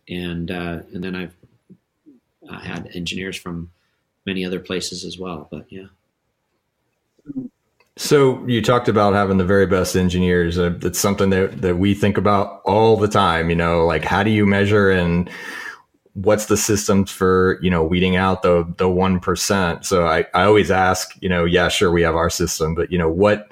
and 0.07 0.49
uh, 0.49 0.79
and 0.93 1.03
then 1.03 1.15
I've 1.15 1.35
I 2.49 2.65
had 2.65 2.89
engineers 2.93 3.37
from 3.37 3.71
many 4.25 4.45
other 4.45 4.59
places 4.59 5.05
as 5.05 5.17
well. 5.17 5.47
But 5.51 5.65
yeah. 5.69 5.87
So 7.97 8.45
you 8.47 8.61
talked 8.61 8.87
about 8.87 9.13
having 9.13 9.37
the 9.37 9.45
very 9.45 9.67
best 9.67 9.95
engineers. 9.95 10.57
Uh, 10.57 10.77
it's 10.81 10.99
something 10.99 11.29
that, 11.29 11.61
that 11.61 11.77
we 11.77 11.93
think 11.93 12.17
about 12.17 12.61
all 12.65 12.97
the 12.97 13.07
time. 13.07 13.49
You 13.49 13.55
know, 13.55 13.85
like 13.85 14.03
how 14.03 14.23
do 14.23 14.31
you 14.31 14.45
measure 14.45 14.89
and 14.89 15.29
what's 16.13 16.45
the 16.45 16.57
systems 16.57 17.09
for 17.11 17.57
you 17.61 17.69
know 17.69 17.83
weeding 17.83 18.15
out 18.15 18.41
the 18.41 18.71
the 18.77 18.89
one 18.89 19.19
percent? 19.19 19.85
So 19.85 20.05
I 20.05 20.25
I 20.33 20.43
always 20.43 20.71
ask, 20.71 21.15
you 21.21 21.29
know, 21.29 21.45
yeah, 21.45 21.69
sure, 21.69 21.91
we 21.91 22.01
have 22.01 22.15
our 22.15 22.29
system, 22.29 22.75
but 22.75 22.91
you 22.91 22.97
know 22.97 23.09
what 23.09 23.51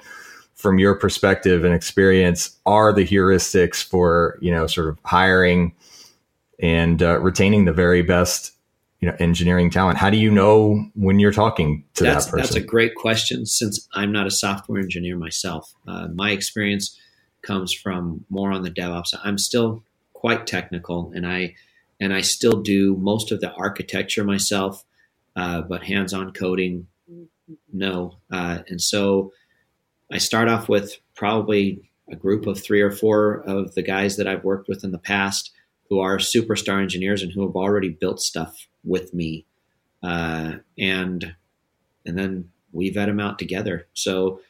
from 0.54 0.78
your 0.78 0.94
perspective 0.94 1.64
and 1.64 1.74
experience 1.74 2.58
are 2.66 2.92
the 2.92 3.06
heuristics 3.06 3.82
for 3.82 4.38
you 4.40 4.50
know 4.50 4.66
sort 4.66 4.88
of 4.88 4.98
hiring 5.04 5.74
and 6.60 7.02
uh, 7.02 7.18
retaining 7.20 7.64
the 7.64 7.72
very 7.72 8.02
best 8.02 8.52
you 9.00 9.08
know 9.08 9.16
engineering 9.18 9.70
talent? 9.70 9.98
How 9.98 10.10
do 10.10 10.18
you 10.18 10.30
know 10.30 10.84
when 10.94 11.18
you're 11.18 11.32
talking 11.32 11.84
to 11.94 12.04
that's, 12.04 12.26
that 12.26 12.30
person? 12.30 12.42
that's 12.42 12.56
a 12.56 12.60
great 12.60 12.94
question 12.94 13.46
since 13.46 13.88
i'm 13.94 14.12
not 14.12 14.26
a 14.26 14.30
software 14.30 14.80
engineer 14.80 15.16
myself. 15.16 15.72
Uh, 15.88 16.08
my 16.14 16.30
experience 16.30 16.98
comes 17.42 17.72
from 17.72 18.26
more 18.28 18.52
on 18.52 18.62
the 18.62 18.70
devops. 18.70 19.16
I'm 19.24 19.38
still 19.38 19.82
quite 20.12 20.46
technical 20.46 21.10
and 21.14 21.26
i 21.26 21.54
and 22.00 22.12
i 22.12 22.20
still 22.20 22.60
do 22.60 22.96
most 22.96 23.32
of 23.32 23.40
the 23.40 23.52
architecture 23.52 24.24
myself 24.24 24.84
uh, 25.36 25.60
but 25.62 25.84
hands-on 25.84 26.32
coding 26.32 26.86
no 27.72 28.18
uh, 28.32 28.58
and 28.68 28.80
so 28.80 29.32
i 30.12 30.18
start 30.18 30.48
off 30.48 30.68
with 30.68 30.96
probably 31.14 31.90
a 32.10 32.16
group 32.16 32.46
of 32.46 32.60
three 32.60 32.80
or 32.80 32.90
four 32.90 33.42
of 33.46 33.74
the 33.74 33.82
guys 33.82 34.16
that 34.16 34.26
i've 34.26 34.44
worked 34.44 34.68
with 34.68 34.84
in 34.84 34.92
the 34.92 34.98
past 34.98 35.52
who 35.90 35.98
are 35.98 36.18
superstar 36.18 36.80
engineers 36.80 37.22
and 37.22 37.32
who 37.32 37.44
have 37.44 37.56
already 37.56 37.88
built 37.90 38.22
stuff 38.22 38.68
with 38.84 39.12
me, 39.12 39.44
uh, 40.02 40.54
and 40.78 41.34
and 42.06 42.16
then 42.16 42.50
we 42.72 42.88
vet 42.90 43.06
them 43.06 43.20
out 43.20 43.38
together. 43.38 43.88
So 43.92 44.40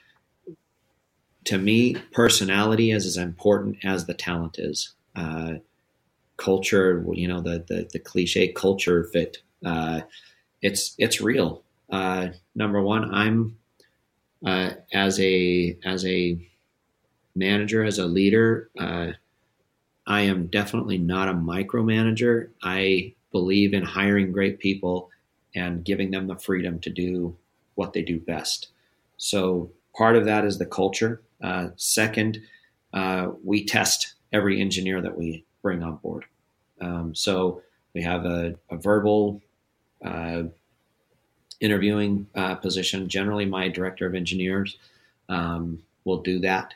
to 1.45 1.59
me, 1.59 1.95
personality 2.13 2.93
is 2.93 3.07
as 3.07 3.17
important 3.17 3.79
as 3.83 4.05
the 4.05 4.15
talent 4.15 4.59
is. 4.59 4.95
Uh, 5.17 5.55
culture, 6.41 7.05
you 7.13 7.29
know, 7.29 7.41
the, 7.41 7.65
the, 7.69 7.89
the 7.93 7.99
cliche 7.99 8.49
culture 8.49 9.05
fit. 9.13 9.39
Uh, 9.65 10.01
it's 10.63 10.95
it's 10.99 11.21
real. 11.21 11.63
Uh, 11.91 12.29
number 12.55 12.83
one, 12.83 13.15
I'm 13.15 13.57
uh, 14.45 14.71
as 14.93 15.21
a 15.21 15.77
as 15.85 16.05
a 16.07 16.39
manager, 17.35 17.85
as 17.85 17.99
a 17.99 18.07
leader. 18.07 18.71
Uh, 18.79 19.13
I 20.07 20.23
am 20.23 20.47
definitely 20.47 20.99
not 20.99 21.29
a 21.29 21.35
micromanager. 21.35 22.51
I 22.63 23.15
believe 23.33 23.75
in 23.75 23.85
hiring 23.85 24.33
great 24.33 24.59
people 24.59 25.11
and 25.55 25.85
giving 25.85 26.11
them 26.11 26.27
the 26.27 26.37
freedom 26.37 26.81
to 26.81 26.91
do 26.91 27.37
what 27.75 27.93
they 27.93 28.03
do 28.03 28.19
best. 28.19 28.69
So 29.17 29.71
part 29.97 30.17
of 30.17 30.25
that 30.25 30.45
is 30.45 30.59
the 30.59 30.67
culture. 30.67 31.23
Uh, 31.43 31.69
second, 31.77 32.39
uh, 32.93 33.29
we 33.45 33.65
test 33.65 34.15
every 34.33 34.61
engineer 34.61 35.01
that 35.01 35.17
we 35.17 35.45
bring 35.63 35.83
on 35.83 35.97
board. 35.97 36.25
Um, 36.81 37.15
so 37.15 37.63
we 37.95 38.03
have 38.03 38.25
a, 38.25 38.55
a 38.71 38.77
verbal 38.77 39.43
uh, 40.05 40.45
interviewing 41.61 42.27
uh, 42.35 42.55
position. 42.57 43.09
Generally, 43.09 43.47
my 43.47 43.69
director 43.69 44.07
of 44.07 44.15
engineers 44.15 44.79
um, 45.29 45.83
will 46.05 46.23
do 46.23 46.39
that. 46.41 46.75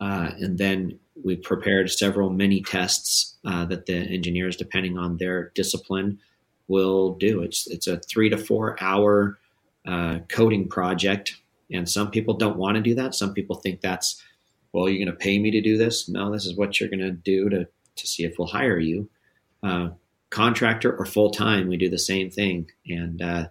Uh, 0.00 0.30
and 0.38 0.58
then 0.58 0.98
we 1.22 1.36
prepared 1.36 1.90
several 1.90 2.30
mini 2.30 2.60
tests 2.62 3.36
uh, 3.44 3.64
that 3.66 3.86
the 3.86 3.94
engineers, 3.94 4.56
depending 4.56 4.98
on 4.98 5.16
their 5.18 5.50
discipline, 5.54 6.18
will 6.66 7.14
do. 7.14 7.42
It's 7.42 7.66
it's 7.68 7.86
a 7.86 7.98
three 7.98 8.28
to 8.30 8.38
four 8.38 8.82
hour 8.82 9.38
uh, 9.86 10.20
coding 10.28 10.68
project, 10.68 11.36
and 11.70 11.88
some 11.88 12.10
people 12.10 12.34
don't 12.34 12.56
want 12.56 12.76
to 12.76 12.82
do 12.82 12.94
that. 12.96 13.14
Some 13.14 13.32
people 13.32 13.56
think 13.56 13.80
that's 13.80 14.22
well, 14.72 14.88
you're 14.88 15.04
going 15.04 15.16
to 15.16 15.24
pay 15.24 15.38
me 15.38 15.52
to 15.52 15.60
do 15.60 15.78
this. 15.78 16.08
No, 16.08 16.32
this 16.32 16.46
is 16.46 16.56
what 16.56 16.80
you're 16.80 16.88
going 16.88 16.98
to 16.98 17.12
do 17.12 17.48
to 17.48 17.68
to 17.96 18.06
see 18.06 18.24
if 18.24 18.34
we'll 18.38 18.48
hire 18.48 18.78
you. 18.78 19.08
Uh, 19.62 19.90
contractor 20.30 20.94
or 20.96 21.06
full 21.06 21.30
time, 21.30 21.68
we 21.68 21.76
do 21.76 21.88
the 21.88 21.98
same 21.98 22.30
thing, 22.30 22.70
and 22.86 23.22
uh, 23.22 23.48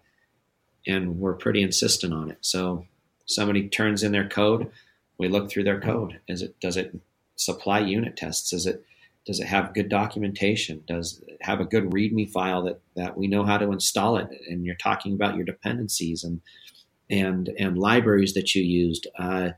and 0.85 1.17
we're 1.19 1.33
pretty 1.33 1.61
insistent 1.61 2.13
on 2.13 2.29
it. 2.29 2.37
So 2.41 2.85
somebody 3.25 3.69
turns 3.69 4.03
in 4.03 4.11
their 4.11 4.27
code, 4.27 4.69
we 5.17 5.27
look 5.27 5.49
through 5.49 5.63
their 5.63 5.79
code. 5.79 6.19
Is 6.27 6.41
it 6.41 6.59
does 6.59 6.77
it 6.77 6.95
supply 7.35 7.79
unit 7.79 8.17
tests? 8.17 8.49
Does 8.49 8.65
it 8.65 8.83
does 9.25 9.39
it 9.39 9.47
have 9.47 9.73
good 9.73 9.89
documentation? 9.89 10.83
Does 10.85 11.23
it 11.27 11.37
have 11.41 11.61
a 11.61 11.65
good 11.65 11.91
README 11.91 12.31
file 12.31 12.63
that 12.63 12.81
that 12.95 13.17
we 13.17 13.27
know 13.27 13.43
how 13.43 13.57
to 13.57 13.71
install 13.71 14.17
it? 14.17 14.29
And 14.49 14.65
you're 14.65 14.75
talking 14.75 15.13
about 15.13 15.35
your 15.35 15.45
dependencies 15.45 16.23
and 16.23 16.41
and 17.09 17.49
and 17.57 17.77
libraries 17.77 18.33
that 18.33 18.53
you 18.55 18.63
used. 18.63 19.07
Uh, 19.17 19.51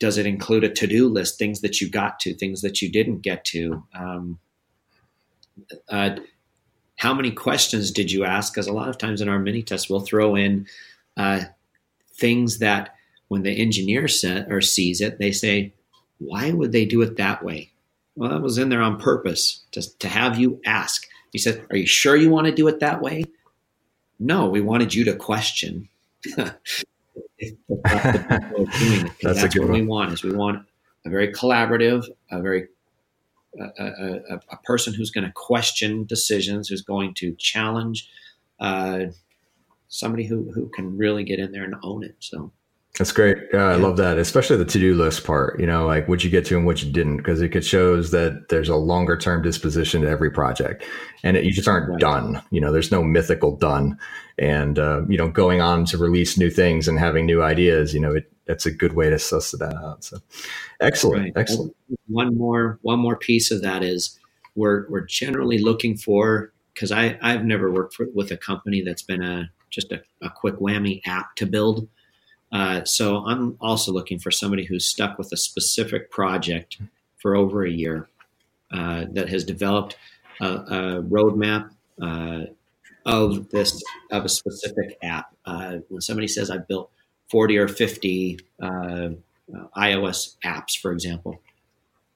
does 0.00 0.18
it 0.18 0.26
include 0.26 0.64
a 0.64 0.68
to-do 0.68 1.08
list, 1.08 1.38
things 1.38 1.60
that 1.60 1.80
you 1.80 1.88
got 1.88 2.18
to, 2.20 2.34
things 2.34 2.62
that 2.62 2.82
you 2.82 2.90
didn't 2.90 3.20
get 3.20 3.44
to? 3.46 3.84
Um, 3.94 4.38
uh, 5.88 6.16
how 6.96 7.14
many 7.14 7.30
questions 7.30 7.92
did 7.92 8.10
you 8.10 8.24
ask? 8.24 8.52
Because 8.52 8.66
a 8.66 8.72
lot 8.72 8.88
of 8.88 8.98
times 8.98 9.20
in 9.20 9.28
our 9.28 9.38
mini 9.38 9.62
tests, 9.62 9.88
we'll 9.88 10.00
throw 10.00 10.34
in 10.34 10.66
uh, 11.16 11.42
things 12.14 12.58
that 12.58 12.94
when 13.28 13.42
the 13.42 13.52
engineer 13.52 14.08
set 14.08 14.50
or 14.50 14.60
sees 14.60 15.00
it, 15.00 15.18
they 15.18 15.30
say, 15.30 15.72
"Why 16.18 16.50
would 16.50 16.72
they 16.72 16.84
do 16.84 17.00
it 17.02 17.16
that 17.16 17.44
way?" 17.44 17.70
Well, 18.16 18.30
that 18.30 18.42
was 18.42 18.58
in 18.58 18.68
there 18.68 18.82
on 18.82 18.98
purpose 18.98 19.64
to, 19.72 19.98
to 19.98 20.08
have 20.08 20.38
you 20.38 20.60
ask. 20.66 21.06
He 21.32 21.38
said, 21.38 21.64
Are 21.70 21.76
you 21.76 21.86
sure 21.86 22.16
you 22.16 22.30
want 22.30 22.46
to 22.46 22.52
do 22.52 22.68
it 22.68 22.80
that 22.80 23.00
way? 23.00 23.24
No, 24.18 24.48
we 24.48 24.60
wanted 24.60 24.94
you 24.94 25.04
to 25.04 25.16
question. 25.16 25.88
that's, 27.40 29.12
that's, 29.22 29.40
that's 29.42 29.58
what 29.58 29.68
one. 29.68 29.72
we 29.72 29.82
want 29.82 30.12
is 30.12 30.22
we 30.22 30.32
want 30.32 30.66
a 31.06 31.10
very 31.10 31.32
collaborative, 31.32 32.04
a 32.30 32.40
very 32.40 32.68
a, 33.58 33.64
a, 33.78 34.40
a 34.52 34.56
person 34.64 34.94
who's 34.94 35.10
going 35.10 35.24
to 35.24 35.32
question 35.32 36.04
decisions, 36.04 36.68
who's 36.68 36.82
going 36.82 37.14
to 37.14 37.34
challenge, 37.36 38.08
uh, 38.60 39.06
somebody 39.88 40.24
who 40.24 40.50
who 40.52 40.68
can 40.68 40.96
really 40.96 41.24
get 41.24 41.38
in 41.38 41.52
there 41.52 41.64
and 41.64 41.74
own 41.82 42.04
it. 42.04 42.16
So 42.20 42.52
that's 43.00 43.12
great. 43.12 43.38
Yeah, 43.50 43.64
I 43.64 43.76
love 43.76 43.96
that, 43.96 44.18
especially 44.18 44.58
the 44.58 44.66
to-do 44.66 44.94
list 44.94 45.24
part. 45.24 45.58
You 45.58 45.64
know, 45.64 45.86
like 45.86 46.06
what 46.06 46.22
you 46.22 46.28
get 46.28 46.44
to 46.46 46.56
and 46.58 46.66
what 46.66 46.82
you 46.82 46.92
didn't, 46.92 47.16
because 47.16 47.40
it 47.40 47.64
shows 47.64 48.10
that 48.10 48.50
there's 48.50 48.68
a 48.68 48.76
longer-term 48.76 49.40
disposition 49.40 50.02
to 50.02 50.08
every 50.08 50.30
project, 50.30 50.84
and 51.22 51.34
it, 51.34 51.44
you 51.44 51.50
just 51.50 51.66
aren't 51.66 51.88
right. 51.88 51.98
done. 51.98 52.42
You 52.50 52.60
know, 52.60 52.70
there's 52.70 52.92
no 52.92 53.02
mythical 53.02 53.56
done, 53.56 53.98
and 54.38 54.78
uh, 54.78 55.00
you 55.08 55.16
know, 55.16 55.30
going 55.30 55.62
on 55.62 55.86
to 55.86 55.96
release 55.96 56.36
new 56.36 56.50
things 56.50 56.88
and 56.88 56.98
having 56.98 57.24
new 57.24 57.42
ideas. 57.42 57.94
You 57.94 58.00
know, 58.00 58.12
it, 58.12 58.30
that's 58.44 58.66
a 58.66 58.70
good 58.70 58.92
way 58.92 59.08
to 59.08 59.18
suss 59.18 59.52
that 59.52 59.74
out. 59.76 60.04
So, 60.04 60.18
excellent, 60.82 61.22
right. 61.22 61.32
excellent. 61.36 61.74
One 62.08 62.36
more, 62.36 62.78
one 62.82 62.98
more 62.98 63.16
piece 63.16 63.50
of 63.50 63.62
that 63.62 63.82
is 63.82 64.18
we're 64.56 64.86
we're 64.90 65.06
generally 65.06 65.56
looking 65.56 65.96
for 65.96 66.52
because 66.74 66.92
I 66.92 67.18
I've 67.22 67.46
never 67.46 67.70
worked 67.70 67.94
for, 67.94 68.08
with 68.14 68.30
a 68.30 68.36
company 68.36 68.82
that's 68.82 69.02
been 69.02 69.22
a 69.22 69.50
just 69.70 69.90
a, 69.90 70.02
a 70.20 70.28
quick 70.28 70.56
whammy 70.56 71.00
app 71.06 71.34
to 71.36 71.46
build 71.46 71.88
uh, 72.52 72.84
so 72.84 73.24
I'm 73.26 73.56
also 73.60 73.92
looking 73.92 74.18
for 74.18 74.30
somebody 74.30 74.64
who's 74.64 74.86
stuck 74.86 75.18
with 75.18 75.32
a 75.32 75.36
specific 75.36 76.10
project 76.10 76.78
for 77.18 77.36
over 77.36 77.64
a 77.64 77.70
year 77.70 78.08
uh, 78.72 79.04
that 79.12 79.28
has 79.28 79.44
developed 79.44 79.96
a, 80.40 80.46
a 80.46 81.02
roadmap 81.02 81.70
uh, 82.00 82.46
of 83.06 83.50
this 83.50 83.82
of 84.10 84.24
a 84.24 84.28
specific 84.28 84.98
app. 85.02 85.34
Uh, 85.44 85.78
when 85.88 86.00
somebody 86.00 86.28
says 86.28 86.50
I 86.50 86.58
built 86.58 86.90
40 87.28 87.58
or 87.58 87.68
50 87.68 88.40
uh, 88.60 89.10
iOS 89.76 90.36
apps, 90.44 90.78
for 90.80 90.92
example, 90.92 91.40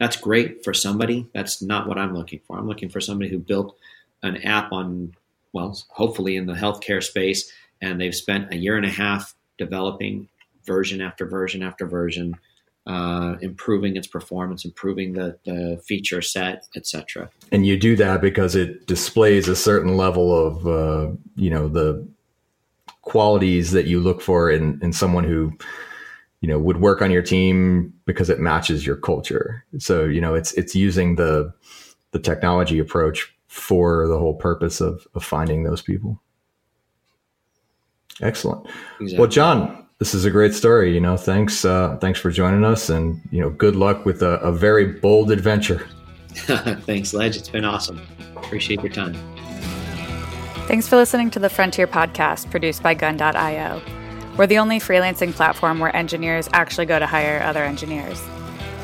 that's 0.01 0.17
great 0.17 0.65
for 0.65 0.75
somebody. 0.75 1.29
That's 1.33 1.63
not 1.63 1.87
what 1.87 1.99
I'm 1.99 2.15
looking 2.15 2.41
for. 2.47 2.59
I'm 2.59 2.67
looking 2.67 2.89
for 2.89 3.01
somebody 3.01 3.31
who 3.31 3.39
built 3.39 3.77
an 4.23 4.39
app 4.39 4.73
on, 4.73 5.15
well, 5.53 5.79
hopefully 5.91 6.37
in 6.37 6.47
the 6.47 6.55
healthcare 6.55 7.03
space, 7.03 7.51
and 7.81 8.01
they've 8.01 8.15
spent 8.15 8.53
a 8.53 8.57
year 8.57 8.77
and 8.77 8.87
a 8.87 8.91
half 8.91 9.35
developing 9.59 10.29
version 10.65 11.01
after 11.01 11.27
version 11.27 11.63
after 11.63 11.87
version, 11.87 12.35
uh, 12.87 13.37
improving 13.41 13.97
its 13.97 14.07
performance, 14.07 14.65
improving 14.65 15.15
the, 15.15 15.39
the 15.45 15.81
feature 15.87 16.21
set, 16.21 16.67
etc. 16.77 17.31
And 17.53 17.67
you 17.67 17.79
do 17.79 17.97
that 17.97 18.21
because 18.21 18.55
it 18.55 18.87
displays 18.87 19.49
a 19.49 19.57
certain 19.57 19.97
level 19.97 20.35
of, 20.35 20.67
uh, 20.67 21.13
you 21.37 21.51
know, 21.51 21.69
the 21.69 22.07
qualities 23.03 23.73
that 23.73 23.87
you 23.87 24.01
look 24.01 24.21
for 24.21 24.51
in, 24.51 24.79
in 24.83 24.93
someone 24.93 25.25
who, 25.25 25.53
you 26.41 26.49
know, 26.49 26.59
would 26.59 26.81
work 26.81 27.01
on 27.01 27.11
your 27.11 27.23
team 27.23 27.93
because 28.07 28.29
it 28.29 28.41
matches 28.41 28.87
your 28.87 28.97
culture. 28.97 29.65
So, 29.79 30.05
you 30.05 30.21
know, 30.21 30.35
it's, 30.35 30.53
it's 30.53 30.75
using 30.75 31.17
the, 31.17 31.53
the 32.11 32.19
technology 32.19 32.79
approach 32.79 33.35
for 33.49 34.09
the 34.09 34.19
whole 34.19 34.35
purpose 34.35 34.81
of, 34.81 35.07
of 35.15 35.25
finding 35.25 35.65
those 35.65 35.81
people. 35.81 36.21
Excellent. 38.23 38.67
Exactly. 39.01 39.19
Well, 39.19 39.29
John, 39.29 39.87
this 39.99 40.15
is 40.15 40.25
a 40.25 40.31
great 40.31 40.55
story. 40.55 40.95
You 40.95 41.01
know, 41.01 41.17
thanks, 41.17 41.65
uh, 41.65 41.97
thanks 42.01 42.21
for 42.21 42.31
joining 42.31 42.65
us, 42.65 42.89
and 42.89 43.21
you 43.31 43.41
know, 43.41 43.51
good 43.51 43.77
luck 43.77 44.05
with 44.05 44.23
a, 44.23 44.41
a 44.41 44.53
very 44.53 44.87
bold 44.87 45.31
adventure. 45.31 45.87
thanks, 46.35 47.15
Ledge. 47.15 47.37
It's 47.37 47.49
been 47.49 47.65
awesome. 47.65 48.01
Appreciate 48.37 48.83
your 48.83 48.93
time. 48.93 49.15
Thanks 50.67 50.89
for 50.89 50.97
listening 50.97 51.31
to 51.33 51.39
the 51.39 51.49
Frontier 51.49 51.87
podcast 51.87 52.51
produced 52.51 52.83
by 52.83 52.95
Gun.io. 52.95 53.83
We're 54.37 54.47
the 54.47 54.59
only 54.59 54.81
freelancing 54.81 55.33
platform 55.33 55.79
where 55.79 55.95
engineers 55.95 56.49
actually 56.53 56.87
go 56.87 56.99
to 56.99 57.07
hire 57.07 57.41
other 57.43 57.63
engineers. 57.63 58.21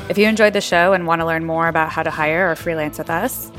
If 0.07 0.17
you 0.17 0.27
enjoyed 0.27 0.53
the 0.53 0.61
show 0.61 0.93
and 0.93 1.07
want 1.07 1.21
to 1.21 1.25
learn 1.25 1.45
more 1.45 1.67
about 1.67 1.91
how 1.91 2.03
to 2.03 2.11
hire 2.11 2.49
or 2.49 2.55
freelance 2.55 2.97
with 2.97 3.09
us, 3.09 3.51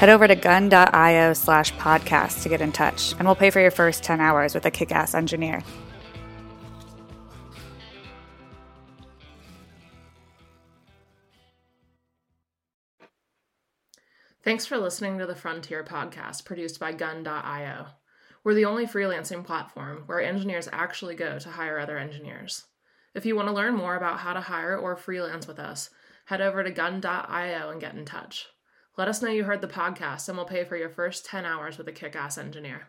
Head 0.00 0.08
over 0.08 0.26
to 0.26 0.34
gun.io 0.34 1.34
slash 1.34 1.74
podcast 1.74 2.42
to 2.42 2.48
get 2.48 2.62
in 2.62 2.72
touch, 2.72 3.12
and 3.18 3.26
we'll 3.26 3.34
pay 3.34 3.50
for 3.50 3.60
your 3.60 3.70
first 3.70 4.02
10 4.02 4.18
hours 4.18 4.54
with 4.54 4.64
a 4.64 4.70
kick 4.70 4.92
ass 4.92 5.14
engineer. 5.14 5.62
Thanks 14.42 14.64
for 14.64 14.78
listening 14.78 15.18
to 15.18 15.26
the 15.26 15.34
Frontier 15.34 15.84
podcast 15.84 16.46
produced 16.46 16.80
by 16.80 16.92
Gun.io. 16.92 17.88
We're 18.42 18.54
the 18.54 18.64
only 18.64 18.86
freelancing 18.86 19.44
platform 19.44 20.04
where 20.06 20.22
engineers 20.22 20.66
actually 20.72 21.14
go 21.14 21.38
to 21.38 21.50
hire 21.50 21.78
other 21.78 21.98
engineers. 21.98 22.64
If 23.14 23.26
you 23.26 23.36
want 23.36 23.48
to 23.48 23.54
learn 23.54 23.74
more 23.74 23.96
about 23.96 24.20
how 24.20 24.32
to 24.32 24.40
hire 24.40 24.78
or 24.78 24.96
freelance 24.96 25.46
with 25.46 25.58
us, 25.58 25.90
head 26.24 26.40
over 26.40 26.64
to 26.64 26.70
Gun.io 26.70 27.68
and 27.68 27.78
get 27.78 27.94
in 27.94 28.06
touch. 28.06 28.46
Let 29.00 29.08
us 29.08 29.22
know 29.22 29.30
you 29.30 29.44
heard 29.44 29.62
the 29.62 29.66
podcast 29.66 30.28
and 30.28 30.36
we'll 30.36 30.44
pay 30.44 30.62
for 30.62 30.76
your 30.76 30.90
first 30.90 31.24
10 31.24 31.46
hours 31.46 31.78
with 31.78 31.88
a 31.88 31.90
kick 31.90 32.14
ass 32.14 32.36
engineer. 32.36 32.88